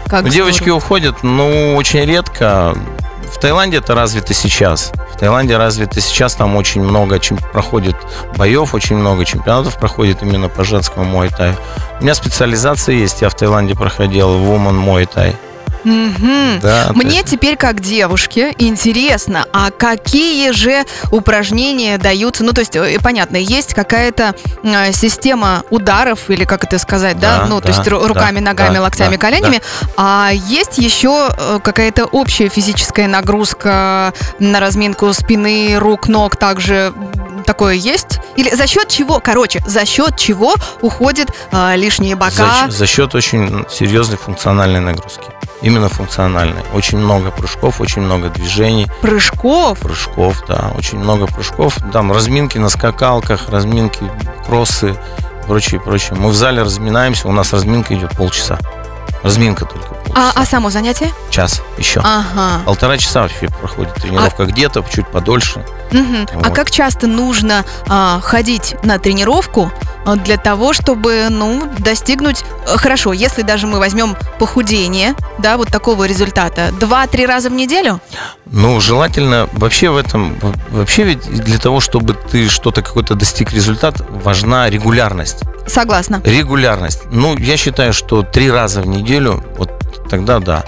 как 0.08 0.24
да. 0.24 0.30
Девочки 0.30 0.64
здорово. 0.64 0.78
уходят, 0.78 1.22
ну, 1.22 1.76
очень 1.76 2.04
редко. 2.04 2.74
В 3.32 3.38
Таиланде 3.38 3.78
это 3.78 3.94
развито 3.94 4.34
сейчас. 4.34 4.92
В 5.14 5.18
Таиланде 5.18 5.56
развито 5.56 6.00
сейчас, 6.00 6.34
там 6.34 6.56
очень 6.56 6.82
много 6.82 7.18
чем 7.18 7.38
проходит 7.38 7.96
боев, 8.36 8.74
очень 8.74 8.96
много 8.96 9.24
чемпионатов 9.24 9.78
проходит 9.78 10.22
именно 10.22 10.48
по 10.48 10.64
женскому 10.64 11.04
муайтаю. 11.04 11.56
У 12.00 12.02
меня 12.02 12.14
специализация 12.14 12.94
есть, 12.94 13.22
я 13.22 13.28
в 13.28 13.34
Таиланде 13.34 13.74
проходил 13.74 14.28
Woman 14.28 14.84
Muay 14.84 15.08
Thai. 15.12 15.34
Мгм. 15.86 16.58
Да, 16.60 16.86
то 16.88 16.94
Мне 16.94 17.18
есть- 17.18 17.30
теперь, 17.30 17.56
как 17.56 17.80
девушке, 17.80 18.52
интересно, 18.58 19.46
а 19.52 19.70
какие 19.70 20.50
же 20.50 20.84
упражнения 21.12 21.96
даются? 21.96 22.42
Ну, 22.44 22.52
то 22.52 22.60
есть, 22.60 22.74
э, 22.74 22.98
понятно, 23.02 23.36
есть 23.36 23.72
какая-то 23.72 24.34
э, 24.64 24.92
система 24.92 25.62
ударов, 25.70 26.28
или 26.28 26.44
как 26.44 26.64
это 26.64 26.78
сказать, 26.78 27.18
да? 27.20 27.38
Да, 27.40 27.46
ну, 27.46 27.60
то 27.60 27.68
да, 27.68 27.72
есть, 27.72 27.88
ру- 27.88 28.02
да, 28.02 28.08
руками, 28.08 28.40
ногами, 28.40 28.74
да, 28.74 28.82
локтями, 28.82 29.12
да, 29.14 29.18
коленями. 29.18 29.62
А 29.96 30.30
есть 30.32 30.78
еще 30.78 31.28
э, 31.38 31.60
какая-то 31.62 32.04
общая 32.06 32.48
физическая 32.48 33.06
нагрузка 33.06 34.12
на 34.40 34.58
разминку 34.58 35.12
спины, 35.12 35.76
рук, 35.78 36.08
ног 36.08 36.34
также 36.36 36.92
такое 37.46 37.74
есть? 37.74 38.18
Или 38.36 38.54
за 38.54 38.66
счет 38.66 38.88
чего, 38.88 39.20
короче, 39.20 39.62
за 39.66 39.86
счет 39.86 40.16
чего 40.16 40.54
уходят 40.82 41.30
э, 41.52 41.76
лишние 41.76 42.16
бока? 42.16 42.32
За, 42.32 42.50
счет- 42.66 42.72
за 42.72 42.86
счет 42.86 43.14
очень 43.14 43.64
серьезной 43.70 44.18
функциональной 44.18 44.80
нагрузки. 44.80 45.24
Именно 45.62 45.88
функциональной. 45.88 46.62
Очень 46.74 46.98
много 46.98 47.30
прыжков, 47.30 47.80
очень 47.80 48.02
много 48.02 48.28
движений, 48.28 48.86
Прыжков? 49.00 49.78
прыжков, 49.80 50.42
да, 50.46 50.70
очень 50.76 50.98
много 50.98 51.26
прыжков. 51.26 51.78
Там 51.92 52.12
разминки 52.12 52.58
на 52.58 52.68
скакалках, 52.68 53.48
разминки, 53.48 54.04
кроссы, 54.46 54.94
прочее, 55.46 55.80
прочее. 55.80 56.14
Мы 56.18 56.28
в 56.28 56.34
зале 56.34 56.62
разминаемся, 56.62 57.26
у 57.28 57.32
нас 57.32 57.52
разминка 57.54 57.94
идет 57.94 58.10
полчаса. 58.16 58.58
Разминка 59.26 59.64
только 59.64 59.88
А, 60.14 60.30
а 60.36 60.46
само 60.46 60.70
занятие? 60.70 61.12
Час 61.30 61.60
еще. 61.78 62.00
Ага. 62.04 62.62
Полтора 62.64 62.96
часа 62.96 63.22
вообще 63.22 63.48
проходит 63.48 63.92
тренировка 63.94 64.44
где-то, 64.46 64.84
чуть 64.88 65.08
подольше. 65.08 65.64
А 65.90 66.26
Вот. 66.34 66.54
как 66.54 66.70
часто 66.70 67.08
нужно 67.08 67.64
а, 67.88 68.20
ходить 68.22 68.76
на 68.84 69.00
тренировку 69.00 69.72
а, 70.04 70.14
для 70.14 70.36
того, 70.36 70.72
чтобы, 70.72 71.26
ну, 71.28 71.68
достигнуть, 71.78 72.44
э, 72.68 72.76
хорошо, 72.76 73.12
если 73.12 73.42
даже 73.42 73.66
мы 73.66 73.80
возьмем 73.80 74.16
похудение, 74.38 75.14
да, 75.38 75.56
вот 75.56 75.68
такого 75.68 76.04
результата, 76.04 76.70
два-три 76.78 77.26
раза 77.26 77.50
в 77.50 77.52
неделю? 77.52 78.00
Ну, 78.50 78.80
желательно 78.80 79.48
вообще 79.52 79.90
в 79.90 79.96
этом, 79.96 80.36
вообще 80.70 81.02
ведь 81.02 81.22
для 81.22 81.58
того, 81.58 81.80
чтобы 81.80 82.14
ты 82.14 82.48
что-то 82.48 82.80
какой-то 82.80 83.14
достиг 83.14 83.52
результат, 83.52 84.00
важна 84.08 84.70
регулярность. 84.70 85.40
Согласна. 85.66 86.22
Регулярность. 86.24 87.02
Ну, 87.10 87.36
я 87.36 87.56
считаю, 87.56 87.92
что 87.92 88.22
три 88.22 88.50
раза 88.50 88.82
в 88.82 88.86
неделю, 88.86 89.42
вот 89.58 89.72
тогда 90.08 90.38
да. 90.38 90.64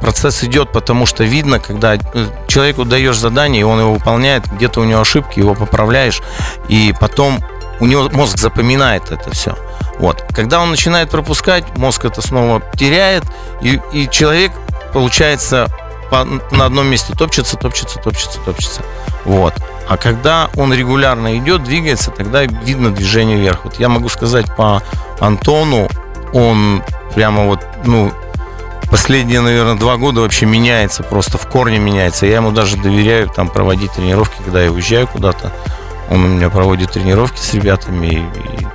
Процесс 0.00 0.44
идет, 0.44 0.70
потому 0.70 1.06
что 1.06 1.24
видно, 1.24 1.58
когда 1.60 1.94
э, 1.94 1.98
человеку 2.46 2.84
даешь 2.84 3.18
задание, 3.18 3.62
и 3.62 3.64
он 3.64 3.80
его 3.80 3.94
выполняет, 3.94 4.44
где-то 4.52 4.80
у 4.80 4.84
него 4.84 5.00
ошибки, 5.00 5.38
его 5.38 5.54
поправляешь, 5.54 6.20
и 6.68 6.94
потом 7.00 7.42
у 7.80 7.86
него 7.86 8.10
мозг 8.10 8.36
запоминает 8.36 9.10
это 9.10 9.30
все. 9.30 9.56
Вот. 9.98 10.22
Когда 10.34 10.60
он 10.60 10.70
начинает 10.70 11.08
пропускать, 11.08 11.64
мозг 11.78 12.04
это 12.04 12.20
снова 12.20 12.62
теряет, 12.74 13.24
и, 13.62 13.80
и 13.94 14.08
человек, 14.10 14.52
получается, 14.92 15.68
по- 16.14 16.54
на 16.54 16.66
одном 16.66 16.86
месте 16.86 17.12
топчется, 17.16 17.56
топчется, 17.56 17.98
топчется, 17.98 18.38
топчется. 18.44 18.82
Вот. 19.24 19.54
А 19.88 19.96
когда 19.96 20.48
он 20.56 20.72
регулярно 20.72 21.36
идет, 21.38 21.64
двигается, 21.64 22.10
тогда 22.10 22.44
видно 22.44 22.94
движение 22.94 23.36
вверх. 23.36 23.64
Вот 23.64 23.80
я 23.80 23.88
могу 23.88 24.08
сказать 24.08 24.46
по 24.54 24.82
Антону, 25.18 25.88
он 26.32 26.82
прямо 27.14 27.46
вот, 27.46 27.60
ну, 27.84 28.12
последние, 28.90 29.40
наверное, 29.40 29.74
два 29.74 29.96
года 29.96 30.20
вообще 30.20 30.46
меняется, 30.46 31.02
просто 31.02 31.36
в 31.36 31.48
корне 31.48 31.78
меняется. 31.78 32.26
Я 32.26 32.36
ему 32.36 32.52
даже 32.52 32.76
доверяю 32.76 33.28
там 33.28 33.48
проводить 33.48 33.92
тренировки, 33.92 34.36
когда 34.44 34.62
я 34.62 34.70
уезжаю 34.70 35.08
куда-то. 35.08 35.52
Он 36.10 36.24
у 36.24 36.28
меня 36.28 36.48
проводит 36.48 36.92
тренировки 36.92 37.40
с 37.40 37.54
ребятами. 37.54 38.06
И, 38.06 38.18
и 38.18 38.66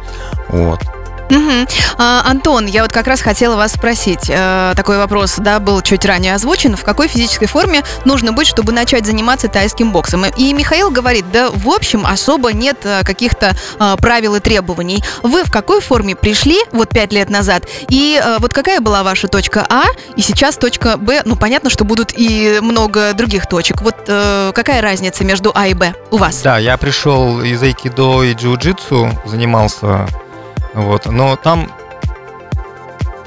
вот. 0.49 0.81
Мгм. 1.29 1.67
А, 1.97 2.23
Антон, 2.25 2.65
я 2.65 2.81
вот 2.81 2.91
как 2.91 3.07
раз 3.07 3.21
хотела 3.21 3.55
вас 3.55 3.73
спросить. 3.73 4.29
э, 4.29 4.73
такой 4.75 4.97
вопрос, 4.97 5.35
да, 5.37 5.59
был 5.59 5.81
чуть 5.81 6.05
ранее 6.05 6.33
озвучен. 6.35 6.75
В 6.75 6.83
какой 6.83 7.07
физической 7.07 7.45
форме 7.45 7.83
нужно 8.05 8.31
быть, 8.31 8.47
чтобы 8.47 8.71
начать 8.71 9.05
заниматься 9.05 9.47
тайским 9.47 9.91
боксом? 9.91 10.25
И 10.25 10.53
Михаил 10.53 10.91
говорит, 10.91 11.25
да, 11.31 11.49
в 11.51 11.69
общем, 11.69 12.05
особо 12.05 12.53
нет 12.53 12.77
э, 12.83 13.03
каких-то 13.03 13.55
э, 13.79 13.95
правил 13.99 14.35
и 14.35 14.39
требований. 14.39 15.03
Вы 15.23 15.43
в 15.43 15.51
какой 15.51 15.81
форме 15.81 16.15
пришли 16.15 16.57
вот 16.71 16.89
пять 16.89 17.13
лет 17.13 17.29
назад? 17.29 17.63
И 17.89 18.19
э, 18.23 18.37
вот 18.39 18.53
какая 18.53 18.79
была 18.79 19.03
ваша 19.03 19.27
точка 19.27 19.65
А 19.69 19.83
и 20.15 20.21
сейчас 20.21 20.57
точка 20.57 20.97
Б? 20.97 21.21
Ну, 21.25 21.35
понятно, 21.35 21.69
что 21.69 21.83
будут 21.83 22.13
и 22.15 22.59
много 22.61 23.13
других 23.13 23.47
точек. 23.47 23.81
Вот 23.81 23.95
э, 24.07 24.51
какая 24.53 24.81
разница 24.81 25.23
между 25.23 25.51
А 25.53 25.67
и 25.67 25.73
Б 25.73 25.93
у 26.11 26.17
вас? 26.17 26.41
Да, 26.41 26.57
я 26.57 26.77
пришел 26.77 27.41
из 27.41 27.61
айкидо 27.61 28.23
и 28.23 28.33
джиу-джитсу, 28.33 29.11
занимался, 29.25 30.07
вот, 30.81 31.05
но 31.05 31.35
там 31.35 31.69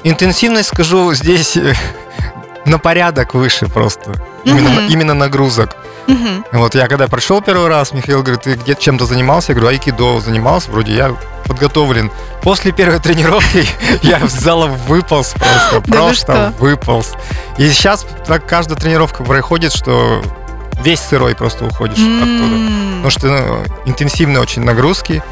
интенсивность, 0.03 0.69
скажу, 0.69 1.13
здесь 1.13 1.57
э, 1.57 1.73
на 2.65 2.77
порядок 2.79 3.33
выше 3.33 3.67
просто, 3.67 4.13
именно, 4.43 4.69
Мгм. 4.69 4.87
именно 4.89 5.13
нагрузок. 5.13 5.75
Мгм. 6.07 6.45
Вот 6.51 6.75
я 6.75 6.87
когда 6.87 7.07
пришел 7.07 7.41
первый 7.41 7.69
раз, 7.69 7.93
Михаил 7.93 8.21
говорит, 8.23 8.41
ты 8.41 8.55
где 8.55 8.75
чем-то 8.75 9.05
занимался? 9.05 9.53
Я 9.53 9.55
говорю, 9.59 9.69
айкидо 9.69 10.19
занимался, 10.19 10.69
вроде 10.69 10.93
я 10.95 11.15
подготовлен. 11.45 12.11
После 12.41 12.73
первой 12.73 12.99
тренировки 12.99 13.65
я 14.01 14.19
в 14.19 14.29
зала 14.29 14.67
выполз 14.67 15.33
просто, 15.33 15.81
просто 15.91 16.53
выполз. 16.59 17.13
И 17.57 17.69
сейчас 17.69 18.05
так 18.27 18.45
каждая 18.45 18.77
тренировка 18.77 19.23
проходит, 19.23 19.71
что 19.73 20.21
весь 20.83 20.99
сырой 20.99 21.35
просто 21.35 21.63
уходишь 21.65 21.99
оттуда. 21.99 22.55
Потому 22.97 23.09
что 23.09 23.27
ну, 23.27 23.63
интенсивные 23.85 24.41
очень 24.41 24.63
нагрузки. 24.63 25.23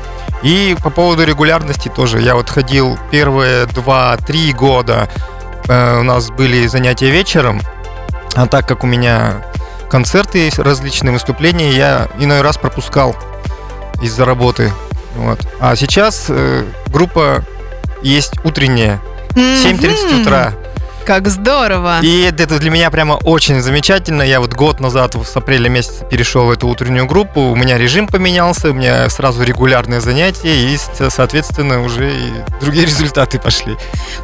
И 0.44 0.76
по 0.84 0.90
поводу 0.90 1.24
регулярности 1.24 1.88
тоже. 1.90 2.20
Я 2.22 2.36
вот 2.36 2.50
ходил 2.50 2.98
первые 3.12 3.66
2-3 3.66 4.54
года. 4.54 5.10
э, 5.68 6.00
у 6.00 6.04
нас 6.04 6.30
были 6.32 6.66
занятия 6.68 7.12
вечером. 7.12 7.62
А 8.36 8.48
так 8.48 8.68
как 8.68 8.84
у 8.84 8.88
меня 8.88 9.46
концерты 9.90 10.40
есть, 10.40 10.58
различные 10.58 11.12
выступления, 11.12 11.72
я 11.72 12.08
иной 12.20 12.42
раз 12.42 12.58
пропускал 12.58 13.16
из-за 14.02 14.26
работы. 14.26 14.72
Вот. 15.16 15.40
А 15.60 15.76
сейчас 15.76 16.26
э, 16.30 16.64
группа 16.88 17.44
есть 18.02 18.34
утренняя, 18.44 19.00
7.30 19.36 20.12
Мгм. 20.14 20.22
утра. 20.22 20.54
Как 21.06 21.28
здорово. 21.28 22.00
И 22.02 22.22
это 22.22 22.46
для 22.60 22.70
меня 22.70 22.90
прямо 22.92 23.14
очень 23.14 23.60
замечательно. 23.62 24.22
Я 24.22 24.40
вот 24.40 24.54
год 24.54 24.80
назад, 24.80 25.16
с 25.26 25.36
апреля 25.36 25.68
месяца, 25.68 26.06
перешел 26.06 26.46
в 26.46 26.52
эту 26.52 26.68
утреннюю 26.68 27.06
группу. 27.06 27.42
У 27.42 27.56
меня 27.56 27.78
режим 27.78 28.08
поменялся, 28.08 28.70
у 28.70 28.74
меня 28.74 29.10
сразу 29.10 29.44
регулярные 29.44 30.00
занятия, 30.00 30.56
и, 30.72 30.78
со- 30.78 31.10
соответственно, 31.10 31.84
уже 31.84 32.12
и 32.14 32.32
другие 32.62 32.86
результаты 32.92 33.40
пошли. 33.40 33.76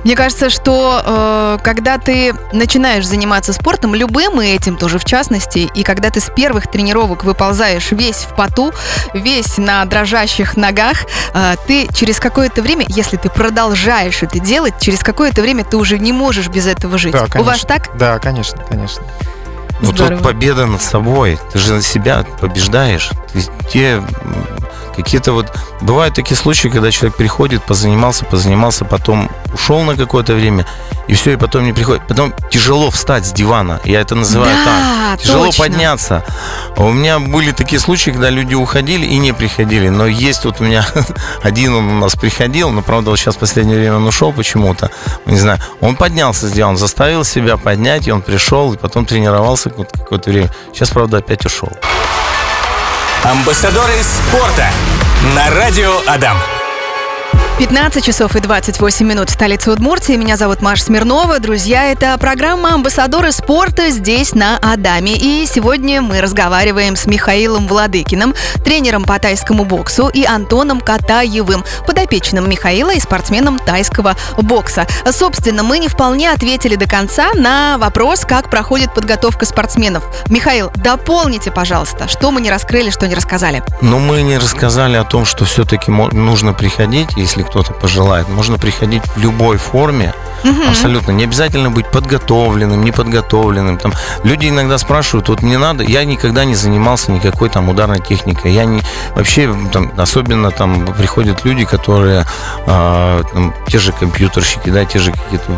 Мне 0.03 0.15
кажется, 0.15 0.49
что 0.49 1.01
э, 1.03 1.57
когда 1.63 1.97
ты 1.97 2.33
начинаешь 2.53 3.05
заниматься 3.07 3.53
спортом, 3.53 3.95
любым 3.95 4.39
и 4.41 4.45
этим 4.47 4.77
тоже 4.77 4.99
в 4.99 5.03
частности, 5.05 5.69
и 5.73 5.83
когда 5.83 6.09
ты 6.09 6.19
с 6.21 6.29
первых 6.33 6.69
тренировок 6.69 7.23
выползаешь 7.23 7.91
весь 7.91 8.17
в 8.29 8.35
поту, 8.35 8.71
весь 9.13 9.57
на 9.57 9.83
дрожащих 9.85 10.55
ногах, 10.55 10.97
э, 11.33 11.55
ты 11.67 11.87
через 11.93 12.19
какое-то 12.19 12.61
время, 12.61 12.85
если 12.87 13.17
ты 13.17 13.29
продолжаешь 13.29 14.21
это 14.23 14.39
делать, 14.39 14.75
через 14.79 14.99
какое-то 14.99 15.41
время 15.41 15.65
ты 15.65 15.75
уже 15.75 15.97
не 15.99 16.13
можешь 16.13 16.47
без 16.47 16.66
этого 16.67 16.97
жить. 16.97 17.13
Да, 17.13 17.25
У 17.39 17.43
вас 17.43 17.61
конечно. 17.63 17.67
так? 17.67 17.97
Да, 17.97 18.19
конечно, 18.19 18.63
конечно. 18.67 19.03
Ну, 19.79 19.91
тут 19.91 20.21
победа 20.23 20.65
над 20.65 20.81
собой. 20.81 21.37
Ты 21.53 21.59
же 21.59 21.81
себя 21.81 22.25
побеждаешь. 22.41 23.11
Ты, 23.31 23.41
те, 23.71 23.91
м, 23.95 24.05
Какие-то 24.97 25.31
вот... 25.31 25.53
Бывают 25.81 26.15
такие 26.15 26.35
случаи, 26.35 26.69
когда 26.69 26.91
человек 26.91 27.15
приходит, 27.15 27.63
позанимался, 27.63 28.25
позанимался, 28.25 28.83
потом 28.83 29.29
ушел 29.53 29.81
на 29.81 29.95
какое-то 29.95 30.33
время, 30.33 30.65
и 31.07 31.13
все, 31.13 31.33
и 31.33 31.35
потом 31.37 31.63
не 31.63 31.71
приходит. 31.71 32.01
Потом 32.07 32.33
тяжело 32.49 32.89
встать 32.89 33.25
с 33.25 33.31
дивана. 33.31 33.79
Я 33.85 34.01
это 34.01 34.15
называю 34.15 34.51
Да, 34.65 35.11
так. 35.11 35.19
Тяжело 35.21 35.45
точно. 35.45 35.63
подняться. 35.63 36.23
А 36.75 36.83
У 36.83 36.91
меня 36.91 37.19
были 37.19 37.51
такие 37.51 37.79
случаи, 37.79 38.09
когда 38.09 38.31
люди 38.31 38.55
уходили 38.55 39.05
и 39.05 39.17
не 39.17 39.33
приходили. 39.33 39.89
Но 39.89 40.07
есть 40.07 40.45
вот 40.45 40.59
у 40.61 40.63
меня 40.63 40.85
один 41.43 41.75
он 41.75 41.87
у 41.89 41.99
нас 41.99 42.15
приходил, 42.15 42.71
но 42.71 42.81
правда 42.81 43.11
вот 43.11 43.19
сейчас 43.19 43.35
в 43.35 43.39
последнее 43.39 43.77
время 43.77 43.97
он 43.97 44.07
ушел 44.07 44.33
почему-то. 44.33 44.89
Не 45.25 45.37
знаю. 45.37 45.59
Он 45.79 45.95
поднялся 45.95 46.47
с 46.47 46.51
дивана, 46.51 46.71
он 46.71 46.77
заставил 46.77 47.23
себя 47.23 47.57
поднять, 47.57 48.07
и 48.07 48.11
он 48.11 48.21
пришел, 48.21 48.73
и 48.73 48.77
потом 48.77 49.05
тренировался 49.05 49.69
какое-то 49.69 50.29
время. 50.29 50.49
Сейчас, 50.73 50.89
правда, 50.89 51.17
опять 51.17 51.45
ушел. 51.45 51.69
Амбассадоры 53.29 54.01
спорта 54.03 54.69
на 55.35 55.49
радио 55.53 55.99
Адам. 56.07 56.37
15 57.59 58.05
часов 58.05 58.35
и 58.35 58.39
28 58.39 59.03
минут 59.03 59.31
в 59.31 59.33
столице 59.33 59.71
Удмуртии. 59.71 60.13
Меня 60.13 60.37
зовут 60.37 60.61
Маша 60.61 60.83
Смирнова. 60.83 61.39
Друзья, 61.39 61.85
это 61.85 62.15
программа 62.19 62.75
«Амбассадоры 62.75 63.31
спорта» 63.31 63.89
здесь, 63.89 64.35
на 64.35 64.59
Адаме. 64.59 65.15
И 65.15 65.47
сегодня 65.47 66.03
мы 66.03 66.21
разговариваем 66.21 66.95
с 66.95 67.07
Михаилом 67.07 67.67
Владыкиным, 67.67 68.35
тренером 68.63 69.05
по 69.05 69.17
тайскому 69.17 69.65
боксу, 69.65 70.07
и 70.07 70.23
Антоном 70.23 70.79
Катаевым, 70.79 71.63
подопечным 71.87 72.47
Михаила 72.47 72.93
и 72.93 72.99
спортсменом 72.99 73.57
тайского 73.57 74.15
бокса. 74.37 74.85
Собственно, 75.09 75.63
мы 75.63 75.79
не 75.79 75.87
вполне 75.87 76.31
ответили 76.31 76.75
до 76.75 76.87
конца 76.87 77.31
на 77.33 77.79
вопрос, 77.79 78.19
как 78.19 78.51
проходит 78.51 78.93
подготовка 78.93 79.47
спортсменов. 79.47 80.03
Михаил, 80.29 80.69
дополните, 80.75 81.49
пожалуйста, 81.49 82.07
что 82.07 82.29
мы 82.29 82.39
не 82.39 82.51
раскрыли, 82.51 82.91
что 82.91 83.07
не 83.07 83.15
рассказали. 83.15 83.63
Но 83.81 83.97
мы 83.97 84.21
не 84.21 84.37
рассказали 84.37 84.95
о 84.95 85.03
том, 85.03 85.25
что 85.25 85.43
все-таки 85.45 85.89
нужно 85.89 86.53
приходить, 86.53 87.09
если 87.15 87.46
кто-то 87.47 87.73
пожелает. 87.73 88.29
Можно 88.29 88.57
приходить 88.57 89.03
в 89.15 89.17
любой 89.17 89.57
форме, 89.57 90.13
абсолютно. 90.69 91.11
Не 91.11 91.23
обязательно 91.23 91.69
быть 91.69 91.87
подготовленным, 91.87 92.83
неподготовленным. 92.83 93.77
Там, 93.77 93.93
люди 94.23 94.47
иногда 94.47 94.77
спрашивают, 94.77 95.29
вот 95.29 95.41
мне 95.41 95.57
надо, 95.57 95.83
я 95.83 96.03
никогда 96.05 96.45
не 96.45 96.55
занимался 96.55 97.11
никакой 97.11 97.49
там 97.49 97.69
ударной 97.69 97.99
техникой. 97.99 98.51
Я 98.51 98.65
не, 98.65 98.81
вообще, 99.15 99.53
там, 99.71 99.91
особенно 99.97 100.51
там 100.51 100.85
приходят 100.93 101.43
люди, 101.45 101.65
которые 101.65 102.25
а, 102.65 103.23
там, 103.33 103.53
те 103.67 103.79
же 103.79 103.91
компьютерщики, 103.91 104.69
да, 104.69 104.85
те 104.85 104.99
же 104.99 105.11
какие-то 105.11 105.51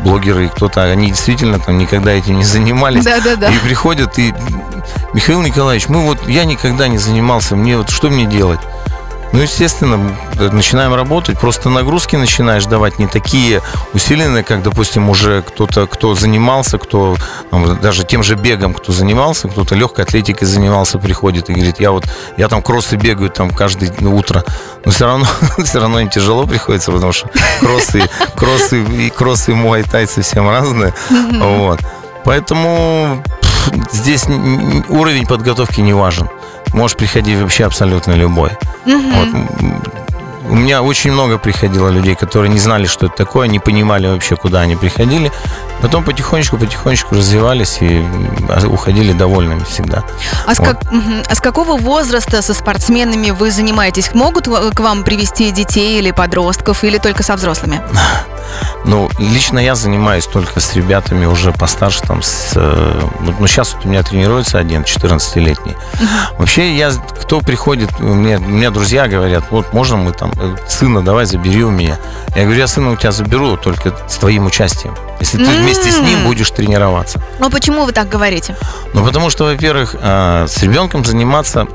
блогеры, 0.00 0.48
кто-то, 0.48 0.82
они 0.82 1.08
действительно 1.08 1.58
там 1.58 1.78
никогда 1.78 2.12
этим 2.12 2.38
не 2.38 2.44
занимались. 2.44 3.04
Да-да-да. 3.04 3.48
И 3.48 3.58
приходят 3.58 4.18
и 4.18 4.34
Михаил 5.12 5.42
Николаевич, 5.42 5.88
мы 5.88 6.02
вот 6.02 6.28
я 6.28 6.44
никогда 6.44 6.88
не 6.88 6.98
занимался, 6.98 7.56
мне 7.56 7.76
вот 7.78 7.90
что 7.90 8.10
мне 8.10 8.26
делать? 8.26 8.60
Ну, 9.34 9.40
естественно, 9.40 10.16
начинаем 10.52 10.94
работать, 10.94 11.40
просто 11.40 11.68
нагрузки 11.68 12.14
начинаешь 12.14 12.66
давать 12.66 13.00
не 13.00 13.08
такие 13.08 13.62
усиленные, 13.92 14.44
как, 14.44 14.62
допустим, 14.62 15.08
уже 15.08 15.42
кто-то, 15.42 15.88
кто 15.88 16.14
занимался, 16.14 16.78
кто 16.78 17.16
там, 17.50 17.76
даже 17.80 18.04
тем 18.04 18.22
же 18.22 18.36
бегом, 18.36 18.74
кто 18.74 18.92
занимался, 18.92 19.48
кто-то 19.48 19.74
легкой 19.74 20.04
атлетикой 20.04 20.46
занимался, 20.46 21.00
приходит 21.00 21.50
и 21.50 21.52
говорит, 21.52 21.80
я 21.80 21.90
вот, 21.90 22.04
я 22.36 22.48
там 22.48 22.62
кроссы 22.62 22.94
бегаю 22.94 23.28
там 23.28 23.50
каждое 23.50 23.90
утро, 24.06 24.44
но 24.84 24.92
все 24.92 25.04
равно, 25.04 25.26
все 25.64 25.80
равно 25.80 25.98
им 25.98 26.10
тяжело 26.10 26.46
приходится, 26.46 26.92
потому 26.92 27.10
что 27.10 27.28
кроссы, 27.58 28.08
кроссы 28.36 28.84
и 28.84 29.10
кроссы 29.10 29.50
и 29.50 29.54
муай 29.54 29.82
тай 29.82 30.06
совсем 30.06 30.48
разные, 30.48 30.94
вот. 31.40 31.80
Поэтому 32.24 33.20
здесь 33.90 34.26
уровень 34.88 35.26
подготовки 35.26 35.80
не 35.80 35.92
важен. 35.92 36.28
Можешь 36.74 36.96
приходить 36.96 37.38
вообще 37.38 37.64
абсолютно 37.64 38.12
любой. 38.12 38.50
Вот. 38.84 40.03
У 40.48 40.54
меня 40.54 40.82
очень 40.82 41.12
много 41.12 41.38
приходило 41.38 41.88
людей, 41.88 42.14
которые 42.14 42.50
не 42.50 42.58
знали, 42.58 42.86
что 42.86 43.06
это 43.06 43.16
такое, 43.16 43.48
не 43.48 43.58
понимали 43.58 44.06
вообще, 44.06 44.36
куда 44.36 44.60
они 44.60 44.76
приходили. 44.76 45.32
Потом 45.80 46.04
потихонечку, 46.04 46.56
потихонечку 46.58 47.14
развивались 47.14 47.78
и 47.80 48.04
уходили 48.66 49.12
довольными 49.12 49.64
всегда. 49.64 50.04
А 50.46 50.54
с, 50.54 50.58
вот. 50.58 50.68
как, 50.68 50.82
а 51.28 51.34
с 51.34 51.40
какого 51.40 51.76
возраста 51.76 52.42
со 52.42 52.54
спортсменами 52.54 53.30
вы 53.30 53.50
занимаетесь? 53.50 54.14
Могут 54.14 54.46
к 54.46 54.80
вам 54.80 55.04
привести 55.04 55.50
детей 55.50 55.98
или 55.98 56.10
подростков, 56.10 56.84
или 56.84 56.98
только 56.98 57.22
со 57.22 57.36
взрослыми? 57.36 57.80
Ну, 58.84 59.08
лично 59.18 59.58
я 59.58 59.74
занимаюсь 59.74 60.26
только 60.26 60.60
с 60.60 60.74
ребятами 60.74 61.24
уже 61.24 61.52
постарше, 61.52 62.02
там, 62.02 62.22
с, 62.22 62.52
ну, 62.54 63.46
сейчас 63.46 63.74
вот 63.74 63.86
у 63.86 63.88
меня 63.88 64.02
тренируется 64.02 64.58
один, 64.58 64.82
14-летний. 64.82 65.72
Uh-huh. 65.72 66.38
Вообще, 66.38 66.76
я, 66.76 66.92
кто 67.22 67.40
приходит, 67.40 67.98
мне, 67.98 68.36
у 68.36 68.40
меня 68.40 68.70
друзья 68.70 69.08
говорят, 69.08 69.44
вот, 69.50 69.72
можно 69.72 69.96
мы 69.96 70.12
там, 70.12 70.33
сына 70.68 71.02
давай 71.02 71.26
забери 71.26 71.64
у 71.64 71.70
меня. 71.70 71.98
Я 72.34 72.42
говорю, 72.42 72.58
я 72.58 72.66
сына 72.66 72.90
у 72.90 72.96
тебя 72.96 73.12
заберу, 73.12 73.56
только 73.56 73.94
с 74.08 74.16
твоим 74.16 74.46
участием. 74.46 74.94
Если 75.20 75.38
ты 75.38 75.50
вместе 75.56 75.90
с 75.90 76.00
ним 76.00 76.24
будешь 76.24 76.50
тренироваться. 76.50 77.22
Ну, 77.38 77.48
почему 77.48 77.84
вы 77.84 77.92
так 77.92 78.08
говорите? 78.08 78.56
Ну, 78.92 79.04
потому 79.04 79.30
что, 79.30 79.44
во-первых, 79.44 79.94
с 79.94 80.62
ребенком 80.62 81.04
заниматься 81.04 81.66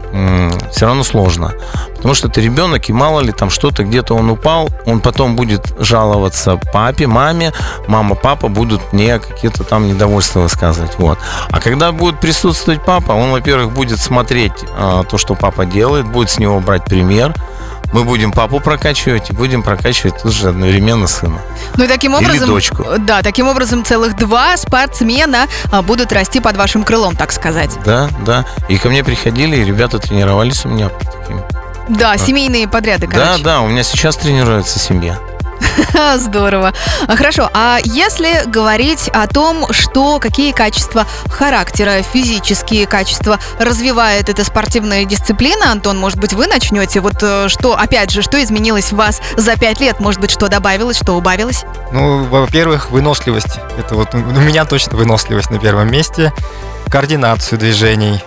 все 0.72 0.86
равно 0.86 1.04
сложно. 1.04 1.54
Потому 1.95 2.13
что 2.13 2.30
ты 2.30 2.41
ребенок, 2.41 2.89
и 2.89 2.93
мало 2.93 3.22
ли 3.22 3.32
там 3.32 3.50
что-то, 3.50 3.84
где-то 3.84 4.13
он 4.15 4.30
упал, 4.30 4.69
он 4.86 5.00
потом 5.00 5.36
будет 5.36 5.74
жаловаться 5.80 6.60
папе, 6.72 7.08
маме, 7.08 7.54
мама, 7.88 8.15
папа 8.15 8.50
будут 8.50 8.93
мне 8.93 9.19
какие-то 9.19 9.63
там 9.63 9.88
недовольства 9.88 10.41
высказывать. 10.41 10.98
Вот. 10.98 11.17
А 11.50 11.60
когда 11.60 11.91
будет 11.91 12.19
присутствовать 12.19 12.84
папа, 12.86 13.13
он, 13.13 13.32
во-первых, 13.32 13.72
будет 13.72 14.00
смотреть 14.00 14.54
а, 14.78 15.04
то, 15.04 15.17
что 15.17 15.36
папа 15.36 15.65
делает, 15.65 16.08
будет 16.08 16.30
с 16.30 16.39
него 16.39 16.60
брать 16.60 16.86
пример, 16.86 17.34
мы 17.93 18.04
будем 18.04 18.32
папу 18.32 18.60
прокачивать 18.60 19.30
и 19.30 19.34
будем 19.34 19.63
прокачивать 19.63 20.21
тут 20.21 20.32
же 20.32 20.49
одновременно 20.49 21.08
сына. 21.08 21.39
Ну 21.75 21.86
и 21.86 21.88
таким 21.88 22.13
образом... 22.13 22.36
Или 22.36 22.45
дочку. 22.45 22.86
Да, 22.99 23.21
таким 23.21 23.47
образом 23.47 23.84
целых 23.84 24.15
два 24.15 24.58
спортсмена 24.58 25.47
будут 25.84 26.12
расти 26.12 26.39
под 26.39 26.58
вашим 26.58 26.84
крылом, 26.84 27.15
так 27.15 27.32
сказать. 27.32 27.71
Да, 27.86 28.10
да. 28.25 28.45
И 28.67 28.78
ко 28.78 28.89
мне 28.89 29.04
приходили, 29.04 29.58
и 29.58 29.63
ребята 29.63 29.99
тренировались 29.99 30.65
у 30.65 30.69
меня. 30.69 30.89
Да, 31.88 32.17
семейные 32.17 32.67
подряды, 32.67 33.08
короче. 33.08 33.43
Да, 33.43 33.43
да, 33.43 33.62
у 33.62 33.67
меня 33.67 33.84
сейчас 33.84 34.15
тренируется 34.17 34.78
семья. 34.78 35.17
Здорово. 36.17 36.74
Хорошо. 37.08 37.50
А 37.54 37.80
если 37.84 38.43
говорить 38.45 39.10
о 39.13 39.28
том, 39.28 39.72
что 39.72 40.19
какие 40.19 40.52
качества 40.52 41.06
характера, 41.30 42.02
физические 42.02 42.88
качества 42.88 43.39
развивает 43.60 44.30
эта 44.30 44.43
спортивная 44.43 45.06
дисциплина, 45.06 45.72
Антон, 45.72 45.98
может 45.98 46.19
быть, 46.19 46.34
вы 46.34 46.48
начнете? 46.48 47.00
Вот 47.00 47.17
что, 47.50 47.78
опять 47.78 48.12
же, 48.12 48.22
что 48.22 48.41
изменилось 48.41 48.91
в 48.91 48.95
вас 48.95 49.22
за 49.38 49.56
пять 49.56 49.80
лет? 49.80 50.00
Может 50.00 50.22
быть, 50.22 50.32
что 50.32 50.48
добавилось, 50.48 50.98
что 50.98 51.13
убавилось? 51.13 51.63
Ну, 51.91 52.24
во-первых, 52.26 52.91
выносливость. 52.91 53.60
Это 53.78 53.95
вот 53.95 54.13
у 54.13 54.17
меня 54.17 54.65
точно 54.65 54.98
выносливость 54.98 55.50
на 55.50 55.60
первом 55.60 55.91
месте. 55.91 56.34
Координацию 56.89 57.60
движений, 57.60 58.24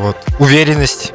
вот, 0.00 0.16
уверенность 0.38 1.12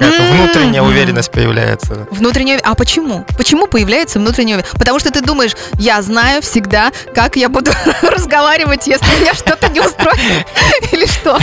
какая-то 0.00 0.34
внутренняя 0.34 0.82
уверенность 0.82 1.30
появляется. 1.30 2.06
Внутренняя... 2.10 2.60
А 2.62 2.74
почему? 2.74 3.24
Почему 3.36 3.66
появляется 3.66 4.18
внутренняя 4.18 4.56
уверенность? 4.56 4.78
Потому 4.78 4.98
что 4.98 5.10
ты 5.10 5.20
думаешь, 5.20 5.52
я 5.74 6.00
знаю 6.02 6.42
всегда, 6.42 6.92
как 7.14 7.36
я 7.36 7.48
буду 7.48 7.70
разговаривать, 8.02 8.86
если 8.86 9.06
меня 9.20 9.34
что-то 9.34 9.68
не 9.68 9.80
устроит. 9.80 10.46
Или 10.92 11.06
что? 11.06 11.38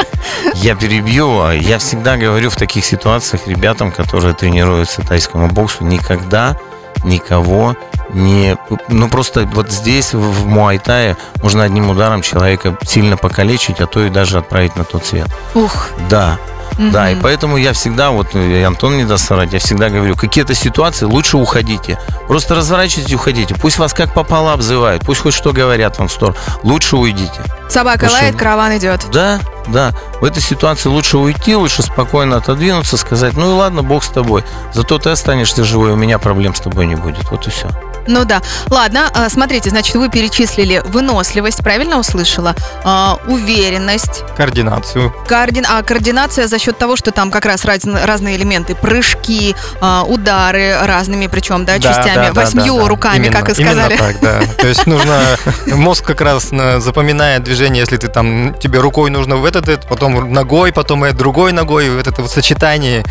Я 0.54 0.74
перебью. 0.74 1.50
Я 1.50 1.78
всегда 1.78 2.16
говорю 2.16 2.50
в 2.50 2.56
таких 2.56 2.84
ситуациях 2.84 3.46
ребятам, 3.46 3.92
которые 3.92 4.34
тренируются 4.34 5.02
тайскому 5.02 5.48
боксу, 5.48 5.84
никогда 5.84 6.56
никого 7.04 7.76
не... 8.10 8.56
Ну, 8.88 9.08
просто 9.08 9.48
вот 9.54 9.70
здесь, 9.70 10.14
в 10.14 10.46
Муайтае, 10.46 11.16
можно 11.42 11.64
одним 11.64 11.90
ударом 11.90 12.22
человека 12.22 12.76
сильно 12.84 13.16
покалечить, 13.16 13.80
а 13.80 13.86
то 13.86 14.04
и 14.04 14.10
даже 14.10 14.38
отправить 14.38 14.76
на 14.76 14.84
тот 14.84 15.04
свет. 15.04 15.28
Ух. 15.54 15.88
Да. 16.08 16.38
Mm-hmm. 16.72 16.90
Да, 16.90 17.10
и 17.10 17.16
поэтому 17.16 17.56
я 17.56 17.72
всегда, 17.72 18.10
вот 18.10 18.34
и 18.34 18.62
Антон 18.62 18.96
не 18.96 19.04
даст 19.04 19.26
соврать, 19.26 19.52
я 19.52 19.58
всегда 19.58 19.88
говорю, 19.88 20.16
какие-то 20.16 20.54
ситуации 20.54 21.06
лучше 21.06 21.36
уходите. 21.36 21.98
Просто 22.28 22.54
разворачивайтесь 22.54 23.12
и 23.12 23.16
уходите. 23.16 23.54
Пусть 23.54 23.78
вас 23.78 23.94
как 23.94 24.12
попало 24.12 24.52
обзывают, 24.52 25.04
пусть 25.04 25.20
хоть 25.22 25.34
что 25.34 25.52
говорят 25.52 25.98
вам 25.98 26.08
в 26.08 26.12
сторону. 26.12 26.36
Лучше 26.62 26.96
уйдите. 26.96 27.40
Собака 27.68 28.04
лучше... 28.04 28.14
лает, 28.14 28.36
караван 28.36 28.76
идет. 28.76 29.06
Да, 29.10 29.40
да. 29.68 29.92
В 30.20 30.24
этой 30.24 30.42
ситуации 30.42 30.88
лучше 30.88 31.18
уйти, 31.18 31.56
лучше 31.56 31.82
спокойно 31.82 32.36
отодвинуться, 32.36 32.96
сказать, 32.96 33.34
ну 33.34 33.50
и 33.50 33.54
ладно, 33.54 33.82
Бог 33.82 34.04
с 34.04 34.08
тобой. 34.08 34.44
Зато 34.72 34.98
ты 34.98 35.10
останешься 35.10 35.64
живой, 35.64 35.92
у 35.92 35.96
меня 35.96 36.18
проблем 36.18 36.54
с 36.54 36.60
тобой 36.60 36.86
не 36.86 36.94
будет. 36.94 37.30
Вот 37.30 37.46
и 37.46 37.50
все. 37.50 37.68
Ну 38.08 38.24
да. 38.24 38.40
Ладно, 38.68 39.10
смотрите, 39.28 39.70
значит, 39.70 39.96
вы 39.96 40.08
перечислили 40.08 40.80
выносливость, 40.86 41.58
правильно 41.58 41.98
услышала? 41.98 42.54
А, 42.84 43.18
уверенность. 43.26 44.22
Координацию. 44.36 45.12
Координ... 45.26 45.66
А 45.68 45.82
координация 45.82 46.46
за 46.46 46.55
счет 46.58 46.78
того, 46.78 46.96
что 46.96 47.10
там 47.10 47.30
как 47.30 47.46
раз 47.46 47.64
раз... 47.64 47.84
разные 47.84 48.36
элементы. 48.36 48.74
Прыжки, 48.74 49.54
а, 49.80 50.04
удары 50.04 50.76
разными, 50.82 51.26
причем, 51.26 51.64
да, 51.64 51.78
да 51.78 51.80
частями. 51.80 52.28
Да, 52.28 52.32
Восьмью 52.32 52.76
да, 52.76 52.82
да, 52.82 52.88
руками, 52.88 53.26
именно, 53.26 53.32
как 53.32 53.48
и 53.50 53.54
сказали. 53.54 53.94
Именно 53.94 54.12
так, 54.12 54.20
да. 54.20 54.40
То 54.58 54.66
есть 54.66 54.86
нужно... 54.86 55.20
Мозг 55.66 56.04
как 56.04 56.20
раз 56.20 56.50
запоминает 56.78 57.44
движение, 57.44 57.80
если 57.80 57.96
ты 57.96 58.08
там... 58.08 58.54
Тебе 58.54 58.80
рукой 58.80 59.10
нужно 59.10 59.36
в 59.36 59.44
этот, 59.44 59.86
потом 59.88 60.32
ногой, 60.32 60.72
потом 60.72 61.04
и 61.06 61.12
другой 61.12 61.52
ногой, 61.52 61.90
в 61.90 61.98
это 61.98 62.22
вот 62.22 62.30
сочетание 62.30 63.04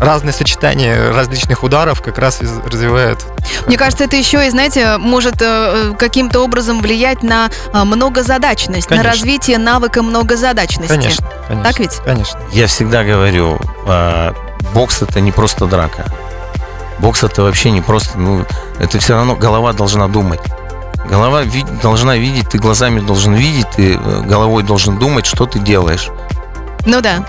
разные 0.00 0.32
сочетания 0.32 1.12
различных 1.12 1.62
ударов 1.62 2.00
как 2.02 2.18
раз 2.18 2.40
развивает. 2.40 3.18
Мне 3.66 3.76
кажется, 3.76 4.04
это 4.04 4.16
еще 4.16 4.46
и, 4.46 4.50
знаете, 4.50 4.96
может 4.96 5.40
э, 5.42 5.44
э, 5.92 5.94
каким-то 5.96 6.40
образом 6.40 6.80
влиять 6.80 7.22
на 7.22 7.50
а, 7.72 7.84
многозадачность, 7.84 8.88
на 8.90 8.96
Конечно. 8.96 9.12
развитие 9.12 9.58
навыка 9.58 10.02
многозадачности. 10.02 10.88
Конечно, 10.88 11.28
конечно. 11.46 11.70
Так 11.70 11.78
ведь? 11.78 11.96
Конечно. 12.04 12.40
Я 12.52 12.66
всегда 12.66 13.04
говорю, 13.04 13.60
а, 13.86 14.34
бокс 14.72 15.02
это 15.02 15.20
не 15.20 15.32
просто 15.32 15.66
драка. 15.66 16.06
Бокс 16.98 17.22
это 17.22 17.42
вообще 17.42 17.70
не 17.70 17.80
просто, 17.80 18.18
ну, 18.18 18.44
это 18.78 18.98
все 18.98 19.14
равно 19.14 19.36
голова 19.36 19.72
должна 19.72 20.08
думать. 20.08 20.40
Голова 21.08 21.42
ви- 21.42 21.64
должна 21.82 22.16
видеть, 22.16 22.50
ты 22.50 22.58
глазами 22.58 23.00
должен 23.00 23.34
видеть, 23.34 23.66
ты 23.74 23.94
э, 23.94 24.20
головой 24.22 24.62
должен 24.62 24.98
думать, 24.98 25.26
что 25.26 25.46
ты 25.46 25.58
делаешь. 25.58 26.08
Ну 26.86 27.00
да. 27.00 27.24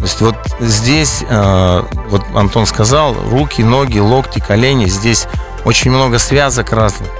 То 0.00 0.06
есть 0.06 0.20
вот 0.22 0.34
здесь, 0.60 1.22
э, 1.28 1.82
вот 2.08 2.22
Антон 2.34 2.64
сказал, 2.64 3.14
руки, 3.30 3.60
ноги, 3.62 3.98
локти, 3.98 4.38
колени, 4.38 4.86
здесь 4.86 5.26
очень 5.66 5.90
много 5.90 6.18
связок 6.18 6.72
разных, 6.72 7.10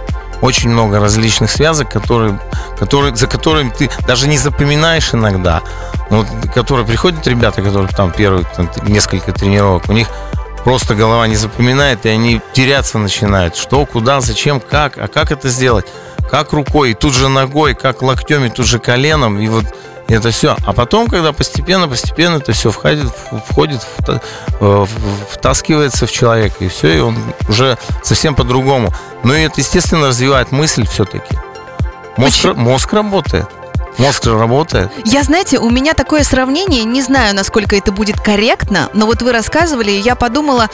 очень 0.40 0.70
много 0.70 0.98
различных 0.98 1.50
связок, 1.50 1.90
которые, 1.92 2.40
которые, 2.78 3.14
за 3.14 3.26
которыми 3.26 3.68
ты 3.68 3.90
даже 4.06 4.28
не 4.28 4.38
запоминаешь 4.38 5.12
иногда. 5.12 5.60
Но 6.08 6.22
вот, 6.22 6.52
которые 6.54 6.86
приходят 6.86 7.26
ребята, 7.26 7.60
которые 7.60 7.88
там 7.88 8.12
первые 8.12 8.46
там, 8.56 8.70
несколько 8.86 9.32
тренировок, 9.32 9.90
у 9.90 9.92
них 9.92 10.08
просто 10.64 10.94
голова 10.94 11.26
не 11.26 11.36
запоминает, 11.36 12.06
и 12.06 12.08
они 12.08 12.40
теряться 12.54 12.96
начинают. 12.96 13.56
Что, 13.56 13.84
куда, 13.84 14.22
зачем, 14.22 14.58
как, 14.58 14.96
а 14.96 15.06
как 15.06 15.32
это 15.32 15.50
сделать? 15.50 15.84
Как 16.30 16.54
рукой, 16.54 16.92
и 16.92 16.94
тут 16.94 17.12
же 17.12 17.28
ногой, 17.28 17.74
как 17.74 18.00
локтем, 18.00 18.42
и 18.46 18.48
тут 18.48 18.64
же 18.66 18.78
коленом, 18.78 19.38
и 19.38 19.48
вот 19.48 19.66
это 20.14 20.30
все. 20.30 20.56
А 20.64 20.72
потом, 20.72 21.08
когда 21.08 21.32
постепенно, 21.32 21.88
постепенно 21.88 22.36
это 22.36 22.52
все 22.52 22.70
входит, 22.70 23.12
входит, 23.48 23.86
э, 24.60 24.86
втаскивается 25.30 26.06
в 26.06 26.12
человека, 26.12 26.64
и 26.64 26.68
все, 26.68 26.96
и 26.96 27.00
он 27.00 27.16
уже 27.48 27.78
совсем 28.02 28.34
по-другому. 28.34 28.92
Ну 29.22 29.34
и 29.34 29.42
это, 29.42 29.60
естественно, 29.60 30.08
развивает 30.08 30.52
мысль 30.52 30.86
все-таки. 30.86 31.38
Мозг, 32.16 32.44
мозг 32.56 32.92
работает. 32.92 33.46
Мозг 33.98 34.24
же 34.24 34.38
работает. 34.38 34.90
Я, 35.04 35.22
знаете, 35.22 35.58
у 35.58 35.68
меня 35.68 35.94
такое 35.94 36.22
сравнение, 36.22 36.84
не 36.84 37.02
знаю, 37.02 37.34
насколько 37.34 37.76
это 37.76 37.92
будет 37.92 38.18
корректно, 38.20 38.88
но 38.94 39.06
вот 39.06 39.20
вы 39.22 39.32
рассказывали, 39.32 39.90
и 39.90 40.00
я 40.00 40.14
подумала, 40.14 40.68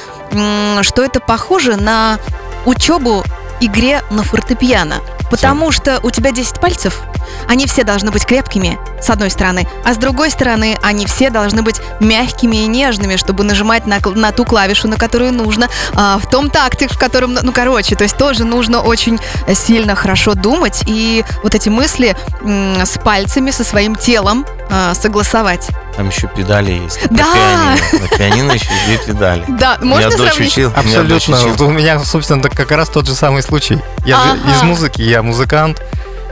что 0.83 1.03
это 1.03 1.21
похоже 1.21 1.77
на 1.77 2.19
учебу 2.65 3.25
игре 3.61 4.03
на 4.11 4.23
фортепиано. 4.23 5.01
Потому 5.31 5.73
что 5.73 6.01
у 6.03 6.11
тебя 6.11 6.33
10 6.33 6.61
пальцев, 6.61 7.01
они 7.49 7.67
все 7.67 7.85
должны 7.85 8.11
быть 8.11 8.25
крепкими, 8.25 8.79
с 9.01 9.11
одной 9.11 9.31
стороны, 9.31 9.67
а 9.85 9.95
с 9.95 9.97
другой 9.97 10.31
стороны, 10.31 10.77
они 10.83 11.07
все 11.07 11.31
должны 11.31 11.63
быть 11.63 11.81
мягкими 12.01 12.57
и 12.57 12.67
нежными, 12.67 13.17
чтобы 13.17 13.45
нажимать 13.45 13.87
на, 13.87 13.99
на 14.15 14.33
ту 14.33 14.45
клавишу, 14.45 14.89
на 14.89 14.97
которую 14.97 15.33
нужно, 15.33 15.69
а, 15.95 16.19
в 16.19 16.29
том 16.29 16.51
такте, 16.51 16.89
в 16.89 16.99
котором, 16.99 17.35
ну, 17.35 17.53
короче, 17.53 17.97
то 17.97 18.05
есть 18.05 18.17
тоже 18.17 18.45
нужно 18.45 18.81
очень 18.81 19.19
сильно 19.55 19.95
хорошо 19.95 20.35
думать 20.35 20.83
и 20.87 21.25
вот 21.43 21.55
эти 21.55 21.69
мысли 21.69 22.17
с 22.45 22.99
пальцами, 22.99 23.51
со 23.51 23.65
своим 23.65 23.97
телом 23.97 24.47
а, 24.71 24.95
согласовать. 24.95 25.69
Там 25.97 26.09
еще 26.09 26.29
педали 26.29 26.73
есть. 26.73 27.01
Да. 27.11 27.25
На 27.25 27.77
пианино, 27.77 28.03
на 28.03 28.17
пианино 28.19 28.53
еще 28.53 28.69
две 28.87 28.99
педали. 28.99 29.45
Да, 29.49 29.79
можно 29.81 30.11
дочь 30.11 30.33
сравнить? 30.33 30.53
учил. 30.53 30.71
дочь 30.71 30.79
Абсолютно. 30.85 31.37
учил. 31.39 31.49
Вот 31.51 31.61
у 31.63 31.71
меня, 31.71 31.99
собственно, 32.01 32.43
так 32.43 32.53
как 32.55 32.71
раз 32.71 32.89
тот 32.91 33.07
же 33.07 33.15
самый 33.15 33.43
случай. 33.43 33.79
Я 34.05 34.19
Ага. 34.19 34.39
из 34.55 34.63
музыки, 34.63 35.01
я 35.03 35.23
музыкант. 35.23 35.83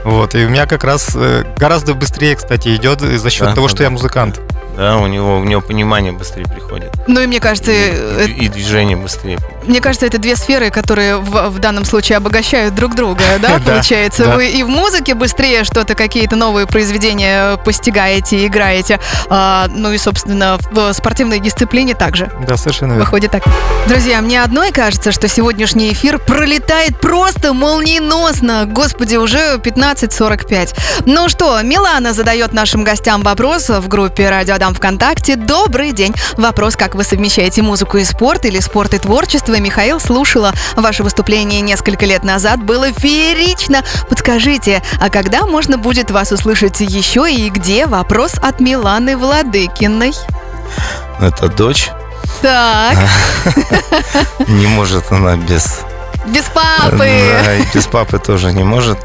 Вот, 0.03 0.35
и 0.35 0.45
у 0.45 0.49
меня 0.49 0.67
как 0.67 0.83
раз 0.83 1.09
э, 1.15 1.45
гораздо 1.57 1.95
быстрее, 1.95 2.35
кстати, 2.35 2.75
идет 2.75 3.01
за 3.01 3.29
счет 3.31 3.47
Да, 3.47 3.55
того, 3.55 3.67
да, 3.67 3.73
что 3.73 3.83
я 3.83 3.89
музыкант. 3.89 4.39
Да, 4.77 4.97
у 4.97 5.07
него, 5.07 5.37
у 5.37 5.43
него 5.43 5.61
понимание 5.61 6.11
быстрее 6.11 6.45
приходит. 6.45 6.91
Ну 7.07 7.21
и 7.21 7.27
мне 7.27 7.39
кажется, 7.39 7.71
И, 7.71 7.75
э, 7.75 8.25
и- 8.27 8.45
и 8.45 8.47
движение 8.49 8.97
быстрее. 8.97 9.37
мне 9.65 9.79
кажется, 9.79 10.05
это 10.05 10.17
две 10.17 10.35
сферы, 10.35 10.69
которые 10.69 11.17
в, 11.17 11.49
в 11.49 11.59
данном 11.59 11.85
случае 11.85 12.17
обогащают 12.17 12.75
друг 12.75 12.95
друга, 12.95 13.23
да, 13.41 13.59
получается? 13.65 14.25
Вы 14.35 14.49
и 14.49 14.63
в 14.63 14.67
музыке 14.69 15.13
быстрее 15.13 15.63
что-то, 15.63 15.95
какие-то 15.95 16.35
новые 16.35 16.67
произведения 16.67 17.57
постигаете, 17.57 18.45
играете, 18.45 18.99
а, 19.29 19.67
ну 19.69 19.91
и, 19.91 19.97
собственно, 19.97 20.57
в 20.71 20.93
спортивной 20.93 21.39
дисциплине 21.39 21.95
также. 21.95 22.29
Да, 22.47 22.57
совершенно 22.57 22.89
верно. 22.91 23.03
Выходит 23.05 23.31
так. 23.31 23.43
Друзья, 23.87 24.21
мне 24.21 24.41
одной 24.41 24.71
кажется, 24.71 25.11
что 25.11 25.27
сегодняшний 25.27 25.91
эфир 25.93 26.19
пролетает 26.19 26.99
просто 26.99 27.53
молниеносно. 27.53 28.65
Господи, 28.65 29.15
уже 29.15 29.57
15.45. 29.57 30.75
Ну 31.05 31.29
что, 31.29 31.61
Милана 31.61 32.13
задает 32.13 32.53
нашим 32.53 32.83
гостям 32.83 33.21
вопрос 33.23 33.69
в 33.69 33.87
группе 33.87 34.29
«Радио 34.29 34.57
Адам 34.65 34.73
ВКонтакте». 34.73 35.35
Добрый 35.35 35.91
день. 35.91 36.15
Вопрос, 36.37 36.75
как 36.75 36.95
вы 36.95 37.03
совмещаете 37.03 37.61
музыку 37.61 37.97
и 37.97 38.03
спорт 38.03 38.45
или 38.45 38.59
спорт 38.59 38.95
и 38.95 38.97
творчество? 38.97 39.53
Михаил 39.59 39.99
слушала 39.99 40.53
ваше 40.75 41.03
выступление 41.03 41.61
несколько 41.61 42.07
лет 42.07 42.23
назад. 42.23 42.63
Было 42.63 42.91
феерично. 42.91 43.83
Подскажите, 44.09 44.81
а 44.99 45.11
когда 45.11 45.45
можно 45.45 45.77
будет 45.77 46.09
вас 46.09 46.31
услышать 46.31 46.81
еще 46.81 47.31
и 47.31 47.47
где? 47.51 47.85
Вопрос 47.85 48.39
от 48.41 48.59
Миланы 48.59 49.17
Владыкиной. 49.17 50.13
Это 51.21 51.47
дочь. 51.47 51.91
Так, 52.41 52.97
Не 54.47 54.65
может 54.65 55.11
она 55.11 55.37
без... 55.37 55.81
без 56.25 56.45
папы. 56.45 56.97
Да, 56.97 57.55
и 57.55 57.63
без 57.71 57.85
папы 57.85 58.17
тоже 58.17 58.51
не 58.51 58.63
может. 58.63 58.97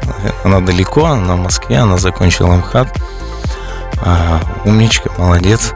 Она 0.43 0.59
далеко, 0.59 1.05
она 1.05 1.35
в 1.35 1.39
Москве, 1.39 1.77
она 1.77 1.99
закончила 1.99 2.53
МХАТ. 2.55 2.99
А, 3.97 4.39
умничка, 4.65 5.09
молодец. 5.17 5.73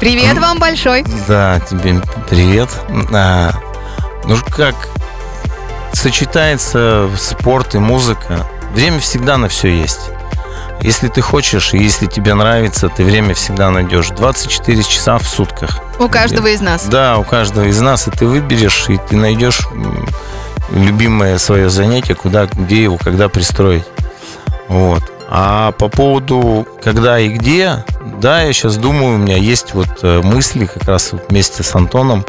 Привет 0.00 0.38
вам 0.38 0.58
большой. 0.58 1.04
Да, 1.28 1.60
тебе 1.60 2.00
привет. 2.28 2.68
А, 3.12 3.52
ну 4.24 4.36
как 4.50 4.74
сочетается 5.92 7.08
спорт 7.18 7.74
и 7.74 7.78
музыка. 7.78 8.46
Время 8.74 8.98
всегда 9.00 9.36
на 9.36 9.48
все 9.48 9.68
есть. 9.68 10.10
Если 10.80 11.06
ты 11.06 11.20
хочешь, 11.20 11.74
и 11.74 11.78
если 11.78 12.06
тебе 12.06 12.34
нравится, 12.34 12.88
ты 12.88 13.04
время 13.04 13.34
всегда 13.34 13.70
найдешь. 13.70 14.08
24 14.08 14.82
часа 14.82 15.18
в 15.18 15.24
сутках. 15.24 15.78
У 16.00 16.08
каждого 16.08 16.48
из 16.48 16.60
нас. 16.60 16.86
Да, 16.86 17.18
у 17.18 17.24
каждого 17.24 17.66
из 17.66 17.80
нас, 17.80 18.08
и 18.08 18.10
ты 18.10 18.26
выберешь, 18.26 18.86
и 18.88 18.98
ты 18.98 19.16
найдешь 19.16 19.60
любимое 20.72 21.38
свое 21.38 21.70
занятие, 21.70 22.16
куда, 22.16 22.46
где 22.46 22.82
его, 22.82 22.98
когда 22.98 23.28
пристроить. 23.28 23.84
Вот. 24.68 25.11
А 25.34 25.72
по 25.72 25.88
поводу 25.88 26.68
когда 26.82 27.18
и 27.18 27.28
где, 27.30 27.84
да, 28.20 28.42
я 28.42 28.52
сейчас 28.52 28.76
думаю, 28.76 29.14
у 29.14 29.18
меня 29.18 29.38
есть 29.38 29.72
вот 29.72 29.88
э, 30.02 30.20
мысли 30.20 30.66
как 30.66 30.84
раз 30.84 31.12
вот 31.12 31.24
вместе 31.30 31.62
с 31.62 31.74
Антоном, 31.74 32.26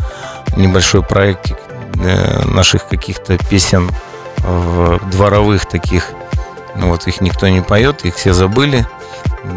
небольшой 0.55 1.03
проектик 1.03 1.57
э, 2.01 2.45
наших 2.45 2.87
каких-то 2.87 3.37
песен 3.49 3.89
дворовых 5.11 5.65
таких. 5.65 6.09
Ну 6.75 6.89
вот 6.89 7.07
их 7.07 7.19
никто 7.21 7.47
не 7.49 7.61
поет, 7.61 8.05
их 8.05 8.15
все 8.15 8.33
забыли. 8.33 8.85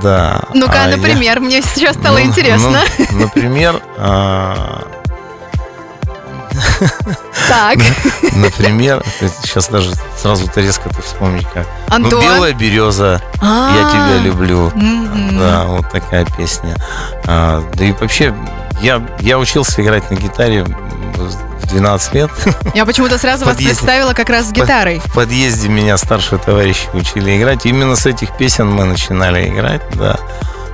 Да. 0.03 0.43
Ну-ка, 0.53 0.85
А 0.85 0.89
я- 0.89 0.97
например, 0.97 1.41
мне 1.41 1.63
сейчас 1.63 1.97
стало 1.97 2.19
ну, 2.19 2.25
интересно. 2.25 2.81
ну, 2.99 3.21
например, 3.21 3.81
а, 3.97 4.83
Так, 7.49 7.79
например, 8.33 9.03
сейчас 9.43 9.69
даже 9.69 9.93
сразу-то 10.21 10.61
резко 10.61 10.89
ты 10.89 11.01
вспомнить 11.03 11.47
как. 11.53 11.67
Антон. 11.89 12.21
Ну, 12.21 12.21
белая 12.21 12.53
береза, 12.55 13.23
я 13.41 13.41
А, 13.43 13.91
тебя 13.91 14.19
люблю. 14.25 14.73
Да, 15.39 15.65
вот 15.67 15.91
такая 15.91 16.25
песня. 16.37 16.77
А, 17.27 17.63
да 17.75 17.85
и 17.85 17.93
вообще, 17.93 18.35
я, 18.81 19.03
я 19.21 19.39
учился 19.39 19.83
играть 19.83 20.11
на 20.11 20.17
гитаре 20.17 20.65
в 20.65 21.67
12 21.69 22.15
лет. 22.15 22.31
Я 22.75 22.85
почему-то 22.87 23.19
сразу 23.19 23.45
вас 23.45 23.57
представила 23.57 24.13
как 24.13 24.29
раз 24.31 24.47
с 24.47 24.53
гитарой. 24.53 25.01
В 25.05 25.13
подъезде 25.15 25.69
меня 25.69 25.97
старшие 25.99 26.39
товарищи 26.39 26.89
учили 26.95 27.39
играть. 27.39 27.67
Именно 27.67 27.97
с 27.97 28.07
этих 28.07 28.37
песен 28.37 28.69
мы 28.71 28.85
начинали 28.85 29.49
играть, 29.49 29.83
да. 29.95 30.17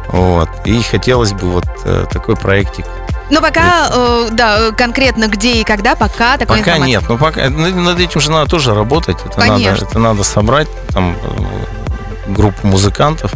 Вот. 0.09 0.49
И 0.65 0.83
хотелось 0.83 1.33
бы 1.33 1.51
вот 1.51 1.67
э, 1.85 2.07
такой 2.13 2.37
проектик 2.37 2.85
Но 3.33 3.41
пока, 3.41 3.89
э, 3.91 4.29
да, 4.33 4.59
э, 4.59 4.73
конкретно 4.73 5.27
где 5.27 5.53
и 5.55 5.65
когда, 5.65 5.95
пока 5.95 6.37
такой 6.37 6.59
Пока 6.59 6.73
информации. 6.73 6.91
нет, 6.91 7.05
но 7.09 7.17
пока 7.17 7.49
над 7.49 7.75
над 7.75 7.99
этим 7.99 8.21
же 8.21 8.31
надо 8.31 8.51
тоже 8.51 8.75
работать. 8.75 9.17
Это 9.25 9.41
надо, 9.41 9.53
Конечно. 9.55 9.87
это 9.87 9.99
надо 9.99 10.23
собрать 10.23 10.69
там 10.91 11.17
э, 11.23 12.31
группу 12.31 12.67
музыкантов, 12.67 13.33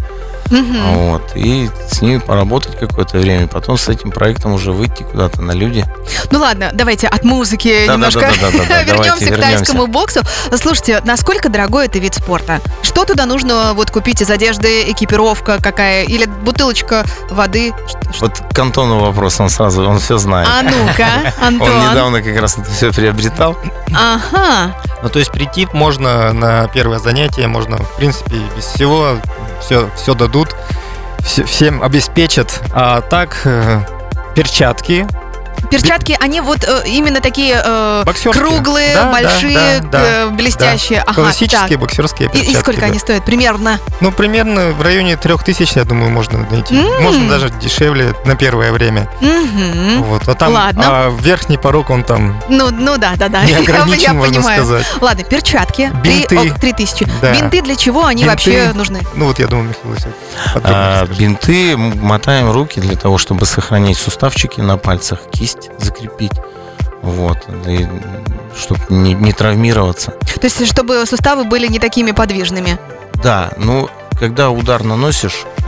Мгм. 0.51 0.83
вот, 0.95 1.33
и 1.35 1.69
с 1.91 2.01
ними 2.03 2.19
поработать 2.19 2.79
какое-то 2.79 3.19
время, 3.19 3.47
потом 3.49 3.77
с 3.79 3.89
этим 3.89 4.11
проектом 4.11 4.53
уже 4.55 4.73
выйти 4.73 5.03
куда-то 5.03 5.43
на 5.43 5.53
люди. 5.53 5.85
Ну 6.31 6.39
ладно, 6.39 6.71
давайте 6.73 7.07
от 7.09 7.25
музыки 7.25 7.85
Да, 7.87 7.93
да, 7.93 7.93
немножко 7.95 8.21
да, 8.21 8.27
да, 8.29 8.51
да, 8.51 8.65
да, 8.69 8.83
вернемся 8.83 8.95
давайте 8.97 9.27
к 9.27 9.31
вернемся. 9.31 9.57
тайскому 9.59 9.87
боксу. 9.87 10.21
Слушайте, 10.57 11.01
насколько 11.05 11.49
дорогой 11.49 11.87
это 11.87 11.99
вид 11.99 12.15
спорта? 12.15 12.61
Что 12.83 13.05
туда 13.05 13.27
нужно 13.27 13.73
вот 13.75 13.91
купить 13.91 14.23
из 14.23 14.31
одежды, 14.31 14.91
экипировка 14.91 15.59
какая? 15.63 16.05
Или 16.05 16.27
бутылочка 16.27 17.05
воды? 17.31 17.73
Вот 18.21 18.41
к 18.53 18.59
Антону 18.59 19.01
вопрос, 19.01 19.41
он 19.41 19.51
сразу, 19.51 19.85
он 19.89 19.99
все 19.99 20.19
знает. 20.19 20.49
А 20.51 20.63
ну-ка, 20.63 21.33
Он 21.41 21.47
Антон. 21.61 21.91
недавно 21.91 22.23
как 22.23 22.37
раз 22.41 22.57
это 22.59 22.71
все 22.71 22.93
приобретал. 22.93 23.57
Ага. 23.95 24.77
Ну, 25.03 25.09
то 25.09 25.19
есть 25.19 25.31
прийти 25.31 25.67
можно 25.73 26.33
на 26.33 26.69
первое 26.69 26.99
занятие, 26.99 27.47
можно, 27.49 27.77
в 27.79 27.97
принципе, 27.97 28.37
без 28.57 28.65
всего, 28.65 29.17
все, 29.61 29.91
все 29.97 30.15
дадут, 30.15 30.36
все- 31.25 31.44
всем 31.44 31.83
обеспечат. 31.83 32.61
А 32.72 33.01
так, 33.01 33.37
э, 33.44 33.81
перчатки, 34.35 35.07
Перчатки, 35.70 36.16
они 36.20 36.40
вот 36.40 36.64
э, 36.64 36.83
именно 36.87 37.20
такие 37.20 37.61
э, 37.64 38.02
Боксерские. 38.05 38.44
круглые, 38.44 38.94
Да, 38.94 39.05
да, 39.05 39.12
большие, 39.12 39.81
да, 39.81 39.88
да, 39.90 40.02
э, 40.05 40.29
блестящие. 40.31 41.00
Ага, 41.00 41.14
Классические 41.22 41.68
так. 41.68 41.81
боксерские 41.81 42.29
И, 42.29 42.33
перчатки. 42.33 42.52
и 42.52 42.57
сколько 42.57 42.81
да. 42.81 42.87
они 42.87 42.98
стоят? 42.98 43.24
Примерно. 43.24 43.79
Ну, 44.00 44.12
примерно 44.12 44.70
в 44.70 44.83
районе 44.83 45.16
3000, 45.16 45.79
я 45.79 45.85
думаю, 45.85 46.11
можно 46.11 46.46
найти. 46.50 46.76
М. 46.76 47.02
Можно 47.02 47.29
даже 47.29 47.50
дешевле 47.50 48.14
на 48.24 48.37
первое 48.37 48.72
время. 48.72 49.09
Мгм. 49.20 50.02
Вот. 50.05 50.29
А 50.29 50.35
там 50.35 50.52
Ладно. 50.52 50.83
а 50.87 51.11
верхний 51.20 51.59
порог, 51.59 51.90
он 51.90 52.05
там 52.05 52.40
Ну, 52.48 52.70
ну 52.70 52.96
да, 52.98 53.12
да, 53.16 53.29
да. 53.29 53.42
не 53.44 53.52
Я- 53.52 53.59
ограничен, 53.59 54.00
я 54.02 54.12
можно 54.14 54.35
понимаю. 54.37 54.62
сказать. 54.64 54.87
Ладно, 55.00 55.24
перчатки. 55.24 55.90
Три- 56.02 56.20
Бинты. 56.29 56.37
о, 56.55 56.59
Три 56.59 56.72
тысячи. 56.72 57.07
Да. 57.20 57.33
Бинты 57.33 57.62
для 57.62 57.76
чего 57.76 58.07
они 58.07 58.22
Бинты. 58.24 58.31
вообще 58.31 58.72
нужны? 58.74 59.00
Ну, 59.14 59.26
вот 59.26 59.38
я 59.38 59.46
думаю, 59.46 59.68
Михаил 59.68 59.94
Васильевич 59.94 60.16
подробнее 60.55 60.74
А, 60.76 61.00
расскажет. 61.00 61.18
бинты 61.18 61.72
м- 61.72 61.98
мотаем 62.00 62.50
руки 62.52 62.81
для 62.81 62.96
того, 62.96 63.18
чтобы 63.18 63.46
сохранить 63.46 63.98
суставчики 63.98 64.61
на 64.61 64.76
пальцах, 64.76 65.20
кисть 65.33 65.56
закрепить. 65.79 66.33
Вот. 67.03 67.38
И 67.66 67.87
чтобы 68.57 68.81
не, 68.88 69.14
не 69.14 69.33
травмироваться. 69.33 70.12
То 70.12 70.45
есть, 70.45 70.66
чтобы 70.66 71.05
суставы 71.07 71.45
были 71.45 71.66
не 71.66 71.79
такими 71.79 72.12
подвижными. 72.12 72.79
Да, 73.23 73.53
ну, 73.59 73.88
когда 74.19 74.51
удар 74.51 74.83
наносишь, 74.83 75.45
э, 75.59 75.62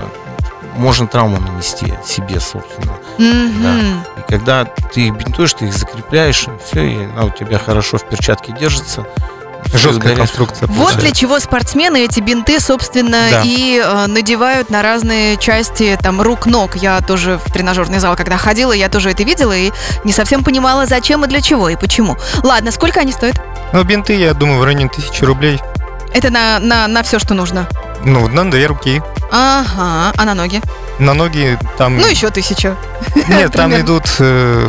можно 0.76 1.06
травму 1.06 1.38
нанести 1.38 1.92
себе, 2.04 2.40
собственно. 2.40 2.94
Мгм. 3.18 4.04
И 4.16 4.30
когда 4.30 4.64
ты 4.64 5.08
их 5.08 5.14
бинтуешь, 5.14 5.54
ты 5.54 5.66
их 5.66 5.74
закрепляешь, 5.74 6.46
все, 6.64 6.82
и 6.82 7.04
она 7.04 7.24
у 7.24 7.30
тебя 7.30 7.58
хорошо 7.58 7.98
в 7.98 8.04
перчатке 8.04 8.52
держится. 8.52 9.06
Жесткая 9.74 10.16
конструкция. 10.16 10.66
Вот 10.68 10.96
для 10.96 11.10
чего 11.12 11.38
спортсмены 11.40 12.04
эти 12.04 12.20
бинты, 12.20 12.58
собственно, 12.60 13.18
Да. 13.30 13.42
и 13.44 13.82
э, 13.84 14.06
надевают 14.06 14.70
на 14.70 14.82
разные 14.82 15.36
части 15.36 15.98
там 16.02 16.20
рук, 16.22 16.46
ног. 16.46 16.76
Я 16.76 17.00
тоже 17.00 17.38
в 17.44 17.52
тренажерный 17.52 17.98
зал, 17.98 18.16
когда 18.16 18.38
ходила, 18.38 18.72
я 18.72 18.88
тоже 18.88 19.10
это 19.10 19.22
видела 19.24 19.52
и 19.52 19.70
не 20.04 20.12
совсем 20.12 20.42
понимала, 20.42 20.86
зачем 20.86 21.24
и 21.24 21.28
для 21.28 21.40
чего 21.42 21.68
и 21.68 21.76
почему. 21.76 22.16
Ладно, 22.42 22.70
сколько 22.72 23.00
они 23.00 23.12
стоят? 23.12 23.40
Ну, 23.72 23.82
бинты, 23.84 24.14
я 24.14 24.32
думаю, 24.32 24.58
в 24.60 24.64
районе 24.64 24.88
тысячи 24.88 25.22
рублей. 25.24 25.60
Это 26.14 26.30
на, 26.30 26.58
на, 26.58 26.88
на 26.88 27.02
все, 27.02 27.18
что 27.18 27.34
нужно. 27.34 27.68
Ну, 28.04 28.26
на 28.28 28.50
две 28.50 28.66
руки. 28.66 29.02
Ага, 29.30 30.12
а 30.16 30.24
на 30.24 30.34
ноги? 30.34 30.62
На 30.98 31.12
ноги 31.14 31.58
там... 31.76 31.98
Ну, 31.98 32.06
еще 32.06 32.30
тысячу. 32.30 32.74
Нет, 33.28 33.52
там 33.52 33.78
идут... 33.78 34.04
э, 34.20 34.68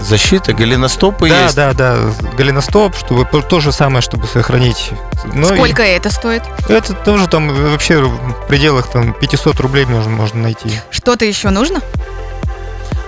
Защита, 0.00 0.52
голеностопы 0.52 1.28
да, 1.28 1.44
есть. 1.44 1.56
да, 1.56 1.72
да, 1.72 1.96
голеностоп, 2.36 2.94
чтобы 2.96 3.24
то 3.24 3.60
же 3.60 3.72
самое, 3.72 4.02
чтобы 4.02 4.26
сохранить. 4.26 4.90
Ну, 5.32 5.52
и 5.52 5.56
Сколько 5.56 5.82
это 5.82 6.10
стоит? 6.10 6.42
Это 6.68 6.92
тоже 6.94 7.26
там 7.26 7.48
вообще 7.48 8.02
в 8.02 8.46
пределах 8.48 8.88
там 8.88 9.12
500 9.14 9.58
рублей 9.60 9.86
можно, 9.86 10.10
можно 10.10 10.42
найти. 10.42 10.70
Что-то 10.90 11.24
еще 11.24 11.50
нужно? 11.50 11.80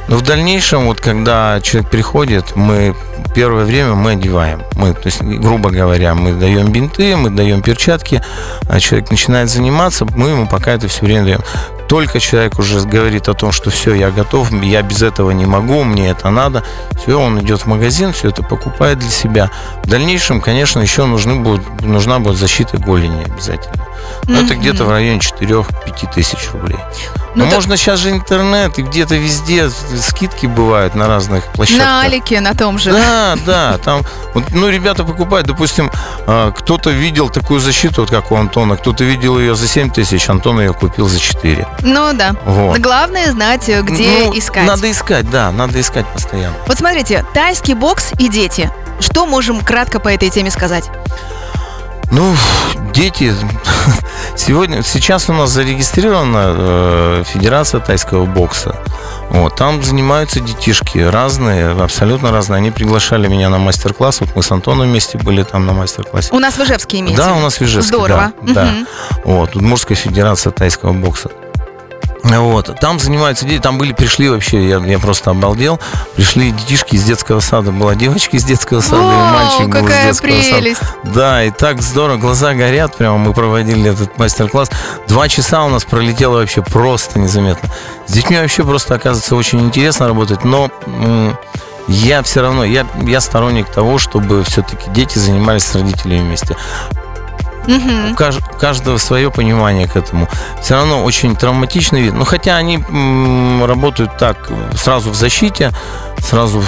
Но 0.08 0.16
в 0.16 0.22
дальнейшем, 0.22 0.86
вот 0.86 1.00
когда 1.00 1.60
человек 1.60 1.90
приходит, 1.90 2.54
мы 2.54 2.94
первое 3.34 3.64
время 3.64 3.94
мы 3.94 4.12
одеваем. 4.12 4.62
Мы, 4.74 4.94
то 4.94 5.06
есть, 5.06 5.20
грубо 5.20 5.70
говоря, 5.70 6.14
мы 6.14 6.32
даем 6.32 6.70
бинты, 6.70 7.16
мы 7.16 7.30
даем 7.30 7.60
перчатки, 7.60 8.22
а 8.68 8.78
человек 8.80 9.10
начинает 9.10 9.50
заниматься, 9.50 10.04
мы 10.04 10.30
ему 10.30 10.46
пока 10.46 10.72
это 10.72 10.88
все 10.88 11.04
время 11.04 11.24
даем. 11.24 11.40
Только 11.88 12.18
человек 12.18 12.58
уже 12.58 12.80
говорит 12.80 13.28
о 13.28 13.34
том, 13.34 13.52
что 13.52 13.70
все, 13.70 13.94
я 13.94 14.10
готов, 14.10 14.50
я 14.62 14.82
без 14.82 15.02
этого 15.02 15.30
не 15.30 15.46
могу, 15.46 15.84
мне 15.84 16.10
это 16.10 16.30
надо. 16.30 16.64
Все, 17.00 17.20
он 17.20 17.40
идет 17.40 17.62
в 17.62 17.66
магазин, 17.66 18.12
все 18.12 18.28
это 18.28 18.42
покупает 18.42 18.98
для 18.98 19.10
себя. 19.10 19.50
В 19.84 19.88
дальнейшем, 19.88 20.40
конечно, 20.40 20.80
еще 20.80 21.04
нужны 21.04 21.36
будут, 21.36 21.82
нужна 21.82 22.18
будет 22.18 22.36
защита 22.36 22.78
голени 22.78 23.24
обязательно. 23.24 23.85
Но 24.24 24.40
это 24.40 24.54
где-то 24.54 24.84
в 24.84 24.90
районе 24.90 25.20
4-5 25.20 26.12
тысяч 26.12 26.38
рублей. 26.52 26.78
Ну, 27.34 27.44
Но 27.44 27.50
так- 27.50 27.54
можно 27.56 27.76
сейчас 27.76 28.00
же 28.00 28.10
интернет, 28.10 28.78
и 28.78 28.82
где-то 28.82 29.14
везде 29.14 29.68
скидки 29.68 30.46
бывают 30.46 30.94
на 30.94 31.06
разных 31.06 31.44
площадках. 31.52 31.86
На 31.86 32.00
Алике, 32.00 32.40
на 32.40 32.54
том 32.54 32.78
же. 32.78 32.92
Да, 32.92 33.36
да, 33.44 33.78
там, 33.84 34.02
ну, 34.52 34.70
ребята 34.70 35.04
покупают, 35.04 35.46
допустим, 35.46 35.90
а, 36.26 36.50
кто-то 36.52 36.88
видел 36.90 37.28
такую 37.28 37.60
защиту, 37.60 38.00
вот 38.00 38.10
как 38.10 38.32
у 38.32 38.36
Антона, 38.36 38.76
кто-то 38.76 39.04
видел 39.04 39.38
ее 39.38 39.54
за 39.54 39.68
7 39.68 39.90
тысяч, 39.90 40.30
Антон 40.30 40.60
ее 40.60 40.72
купил 40.72 41.08
за 41.08 41.20
4. 41.20 41.68
Ну 41.82 42.12
да. 42.14 42.34
Вот. 42.46 42.78
Главное 42.78 43.30
знать, 43.30 43.68
э, 43.68 43.82
где 43.82 44.24
Ну, 44.24 44.38
искать. 44.38 44.66
Надо 44.66 44.90
искать, 44.90 45.30
да, 45.30 45.50
надо 45.52 45.78
искать 45.78 46.06
постоянно. 46.06 46.56
Вот 46.66 46.78
смотрите, 46.78 47.24
тайский 47.34 47.74
бокс 47.74 48.12
и 48.18 48.28
дети. 48.28 48.70
Что 48.98 49.26
можем 49.26 49.60
кратко 49.60 50.00
по 50.00 50.08
этой 50.08 50.30
теме 50.30 50.50
сказать? 50.50 50.84
Ну, 52.12 52.34
дети, 52.94 53.34
сегодня, 54.36 54.82
сейчас 54.82 55.28
у 55.28 55.32
нас 55.32 55.50
зарегистрирована 55.50 56.44
э, 56.46 57.24
Федерация 57.26 57.80
тайского 57.80 58.26
бокса. 58.26 58.76
Вот, 59.30 59.56
там 59.56 59.82
занимаются 59.82 60.40
детишки 60.40 60.98
разные, 60.98 61.70
абсолютно 61.70 62.30
разные. 62.30 62.58
Они 62.58 62.70
приглашали 62.70 63.26
меня 63.26 63.48
на 63.48 63.58
мастер-класс. 63.58 64.20
Вот 64.20 64.36
мы 64.36 64.42
с 64.42 64.50
Антоном 64.50 64.88
вместе 64.88 65.18
были 65.18 65.42
там 65.42 65.66
на 65.66 65.72
мастер-классе. 65.72 66.28
У 66.32 66.38
нас 66.38 66.54
в 66.54 66.62
Ижевске 66.62 67.00
имеете? 67.00 67.18
Да, 67.18 67.34
у 67.34 67.40
нас 67.40 67.58
в 67.58 67.62
Ижевске, 67.62 67.96
Здорово. 67.96 68.32
да, 68.42 68.54
да. 68.54 68.64
Мгм. 68.64 68.86
Вот, 69.24 69.52
тут 69.52 69.62
Мурская 69.62 69.96
федерация 69.96 70.52
тайского 70.52 70.92
бокса. 70.92 71.30
Вот, 72.28 72.78
там 72.80 72.98
занимаются 72.98 73.46
дети, 73.46 73.60
там 73.60 73.78
были, 73.78 73.92
пришли 73.92 74.28
вообще, 74.28 74.68
я, 74.68 74.78
я 74.78 74.98
просто 74.98 75.30
обалдел, 75.30 75.78
пришли 76.16 76.50
детишки 76.50 76.96
из 76.96 77.04
детского 77.04 77.40
сада, 77.40 77.70
была 77.70 77.94
девочка 77.94 78.36
из 78.36 78.44
детского 78.44 78.80
сада, 78.80 79.02
и 79.02 79.04
Вау, 79.04 79.32
мальчик 79.32 79.68
был 79.68 79.88
из 79.88 80.04
детского 80.04 80.42
сада. 80.42 80.56
прелесть. 80.56 80.80
Да, 81.04 81.44
и 81.44 81.50
так 81.50 81.82
здорово, 81.82 82.16
глаза 82.16 82.54
горят, 82.54 82.96
прямо 82.96 83.18
мы 83.18 83.32
проводили 83.32 83.90
этот 83.90 84.18
мастер-класс. 84.18 84.70
Два 85.06 85.28
часа 85.28 85.64
у 85.64 85.68
нас 85.68 85.84
пролетело 85.84 86.38
вообще 86.38 86.62
просто 86.62 87.18
незаметно. 87.18 87.68
С 88.06 88.12
детьми 88.12 88.36
вообще 88.36 88.64
просто, 88.64 88.94
оказывается, 88.94 89.36
очень 89.36 89.60
интересно 89.60 90.08
работать, 90.08 90.44
но 90.44 90.70
я 91.88 92.22
все 92.24 92.42
равно, 92.42 92.64
я, 92.64 92.86
я 93.02 93.20
сторонник 93.20 93.70
того, 93.70 93.98
чтобы 93.98 94.42
все-таки 94.42 94.90
дети 94.90 95.18
занимались 95.18 95.64
с 95.64 95.74
родителями 95.74 96.20
вместе. 96.20 96.56
Мгм. 97.66 98.12
У 98.12 98.14
каж- 98.14 98.38
каждого 98.60 98.98
свое 98.98 99.30
понимание 99.30 99.88
к 99.88 99.96
этому. 99.96 100.28
Все 100.62 100.74
равно 100.74 101.02
очень 101.04 101.34
травматичный 101.36 102.02
вид. 102.02 102.14
Но 102.14 102.24
хотя 102.24 102.56
они 102.56 102.76
м, 102.88 103.64
работают 103.64 104.16
так, 104.18 104.50
сразу 104.76 105.10
в 105.10 105.14
защите, 105.14 105.72
сразу 106.20 106.62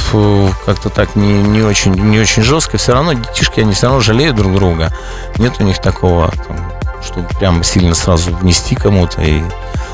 как-то 0.67 0.89
так 0.91 1.17
не, 1.17 1.33
не, 1.33 1.63
очень, 1.63 1.93
не 1.95 2.19
очень 2.19 2.43
жестко, 2.43 2.77
все 2.79 2.93
равно 2.93 3.13
детишки, 3.15 3.61
они 3.61 3.73
все 3.75 3.87
равно 3.87 4.01
жалеют 4.01 4.37
друг 4.37 4.55
друга. 4.55 4.91
Нет 5.39 5.55
у 5.61 5.63
них 5.65 5.79
такого, 5.79 6.31
там, 6.47 6.73
чтобы 7.05 7.29
прям 7.39 7.63
сильно 7.65 7.95
сразу 7.95 8.35
внести 8.37 8.75
кому-то. 8.75 9.23
И, 9.23 9.43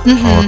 Мгм. 0.05 0.19
Вот. 0.27 0.47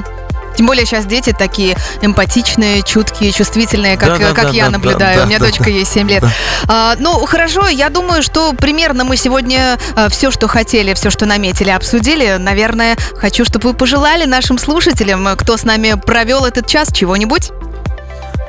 Тем 0.56 0.66
более 0.66 0.86
сейчас 0.86 1.06
дети 1.06 1.34
такие 1.36 1.76
эмпатичные, 2.02 2.82
чуткие, 2.82 3.32
чувствительные, 3.32 3.96
как, 3.96 4.08
Да-да-да, 4.18 4.32
как 4.42 4.52
я 4.52 4.66
да, 4.66 4.70
наблюдаю. 4.70 5.18
да, 5.18 5.24
У 5.24 5.26
меня 5.26 5.38
да, 5.38 5.46
дочка 5.46 5.68
есть 5.70 5.92
7 5.92 6.08
лет. 6.08 6.24
А, 6.68 6.94
ну, 6.98 7.24
хорошо, 7.26 7.68
я 7.68 7.88
думаю, 7.90 8.22
что 8.22 8.52
примерно 8.54 9.04
мы 9.04 9.16
сегодня 9.16 9.78
все, 10.08 10.30
что 10.30 10.48
хотели, 10.48 10.94
все, 10.94 11.10
что 11.10 11.26
наметили, 11.26 11.70
обсудили. 11.70 12.36
Наверное, 12.38 12.96
хочу, 13.16 13.44
чтобы 13.44 13.68
вы 13.70 13.74
пожелали 13.74 14.24
нашим 14.24 14.58
слушателям, 14.58 15.28
кто 15.36 15.56
с 15.56 15.64
нами 15.64 15.94
провел 15.94 16.44
этот 16.44 16.66
час, 16.66 16.88
чего-нибудь. 16.92 17.50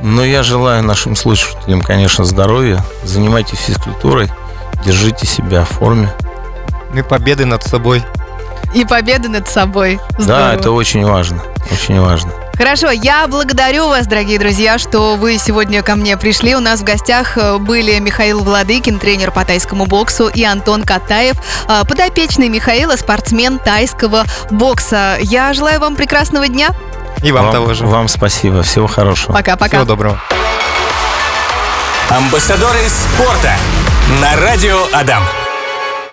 но 0.02 0.24
я 0.24 0.44
желаю 0.44 0.84
нашим 0.84 1.16
слушателям, 1.16 1.82
конечно, 1.82 2.24
здоровья. 2.24 2.84
Занимайтесь 3.04 3.60
физкультурой, 3.60 4.30
держите 4.86 5.26
себя 5.26 5.64
в 5.66 5.70
форме. 5.70 6.14
И 6.96 7.02
победы 7.02 7.46
над 7.46 7.64
собой. 7.64 8.04
И 8.74 8.86
победы 8.86 9.30
над 9.30 9.48
собой. 9.48 10.00
Здорово. 10.18 10.48
Да, 10.48 10.54
это 10.54 10.72
очень 10.72 11.06
важно. 11.06 11.42
Очень 11.72 12.00
важно. 12.00 12.32
Хорошо, 12.58 12.90
я 12.90 13.28
благодарю 13.28 13.88
вас, 13.88 14.08
дорогие 14.08 14.40
друзья, 14.40 14.80
что 14.80 15.16
вы 15.16 15.38
сегодня 15.38 15.84
ко 15.84 15.96
мне 15.96 16.18
пришли. 16.18 16.56
У 16.56 16.60
нас 16.60 16.80
в 16.80 16.84
гостях 16.84 17.38
э, 17.38 17.60
были 17.60 18.00
Михаил 18.00 18.40
Владыкин, 18.40 18.98
тренер 18.98 19.32
по 19.32 19.46
тайскому 19.46 19.86
боксу, 19.86 20.28
и 20.28 20.44
Антон 20.44 20.82
Катаев, 20.82 21.36
э, 21.70 21.84
подопечный 21.88 22.50
Михаила, 22.50 22.96
спортсмен 22.96 23.60
тайского 23.60 24.26
бокса. 24.50 25.18
Я 25.22 25.54
желаю 25.54 25.80
вам 25.80 25.96
прекрасного 25.96 26.48
дня. 26.48 26.70
И 27.22 27.32
вам, 27.32 27.52
того 27.52 27.76
же. 27.76 27.86
Вам 27.86 28.08
спасибо. 28.08 28.64
Всего 28.64 28.88
хорошего. 28.88 29.34
Пока-пока. 29.34 29.78
Всего 29.78 29.86
доброго. 29.86 30.20
Амбассадоры 32.10 32.90
спорта 32.90 33.56
на 34.20 34.36
радио 34.42 34.80
Адам. 34.94 35.22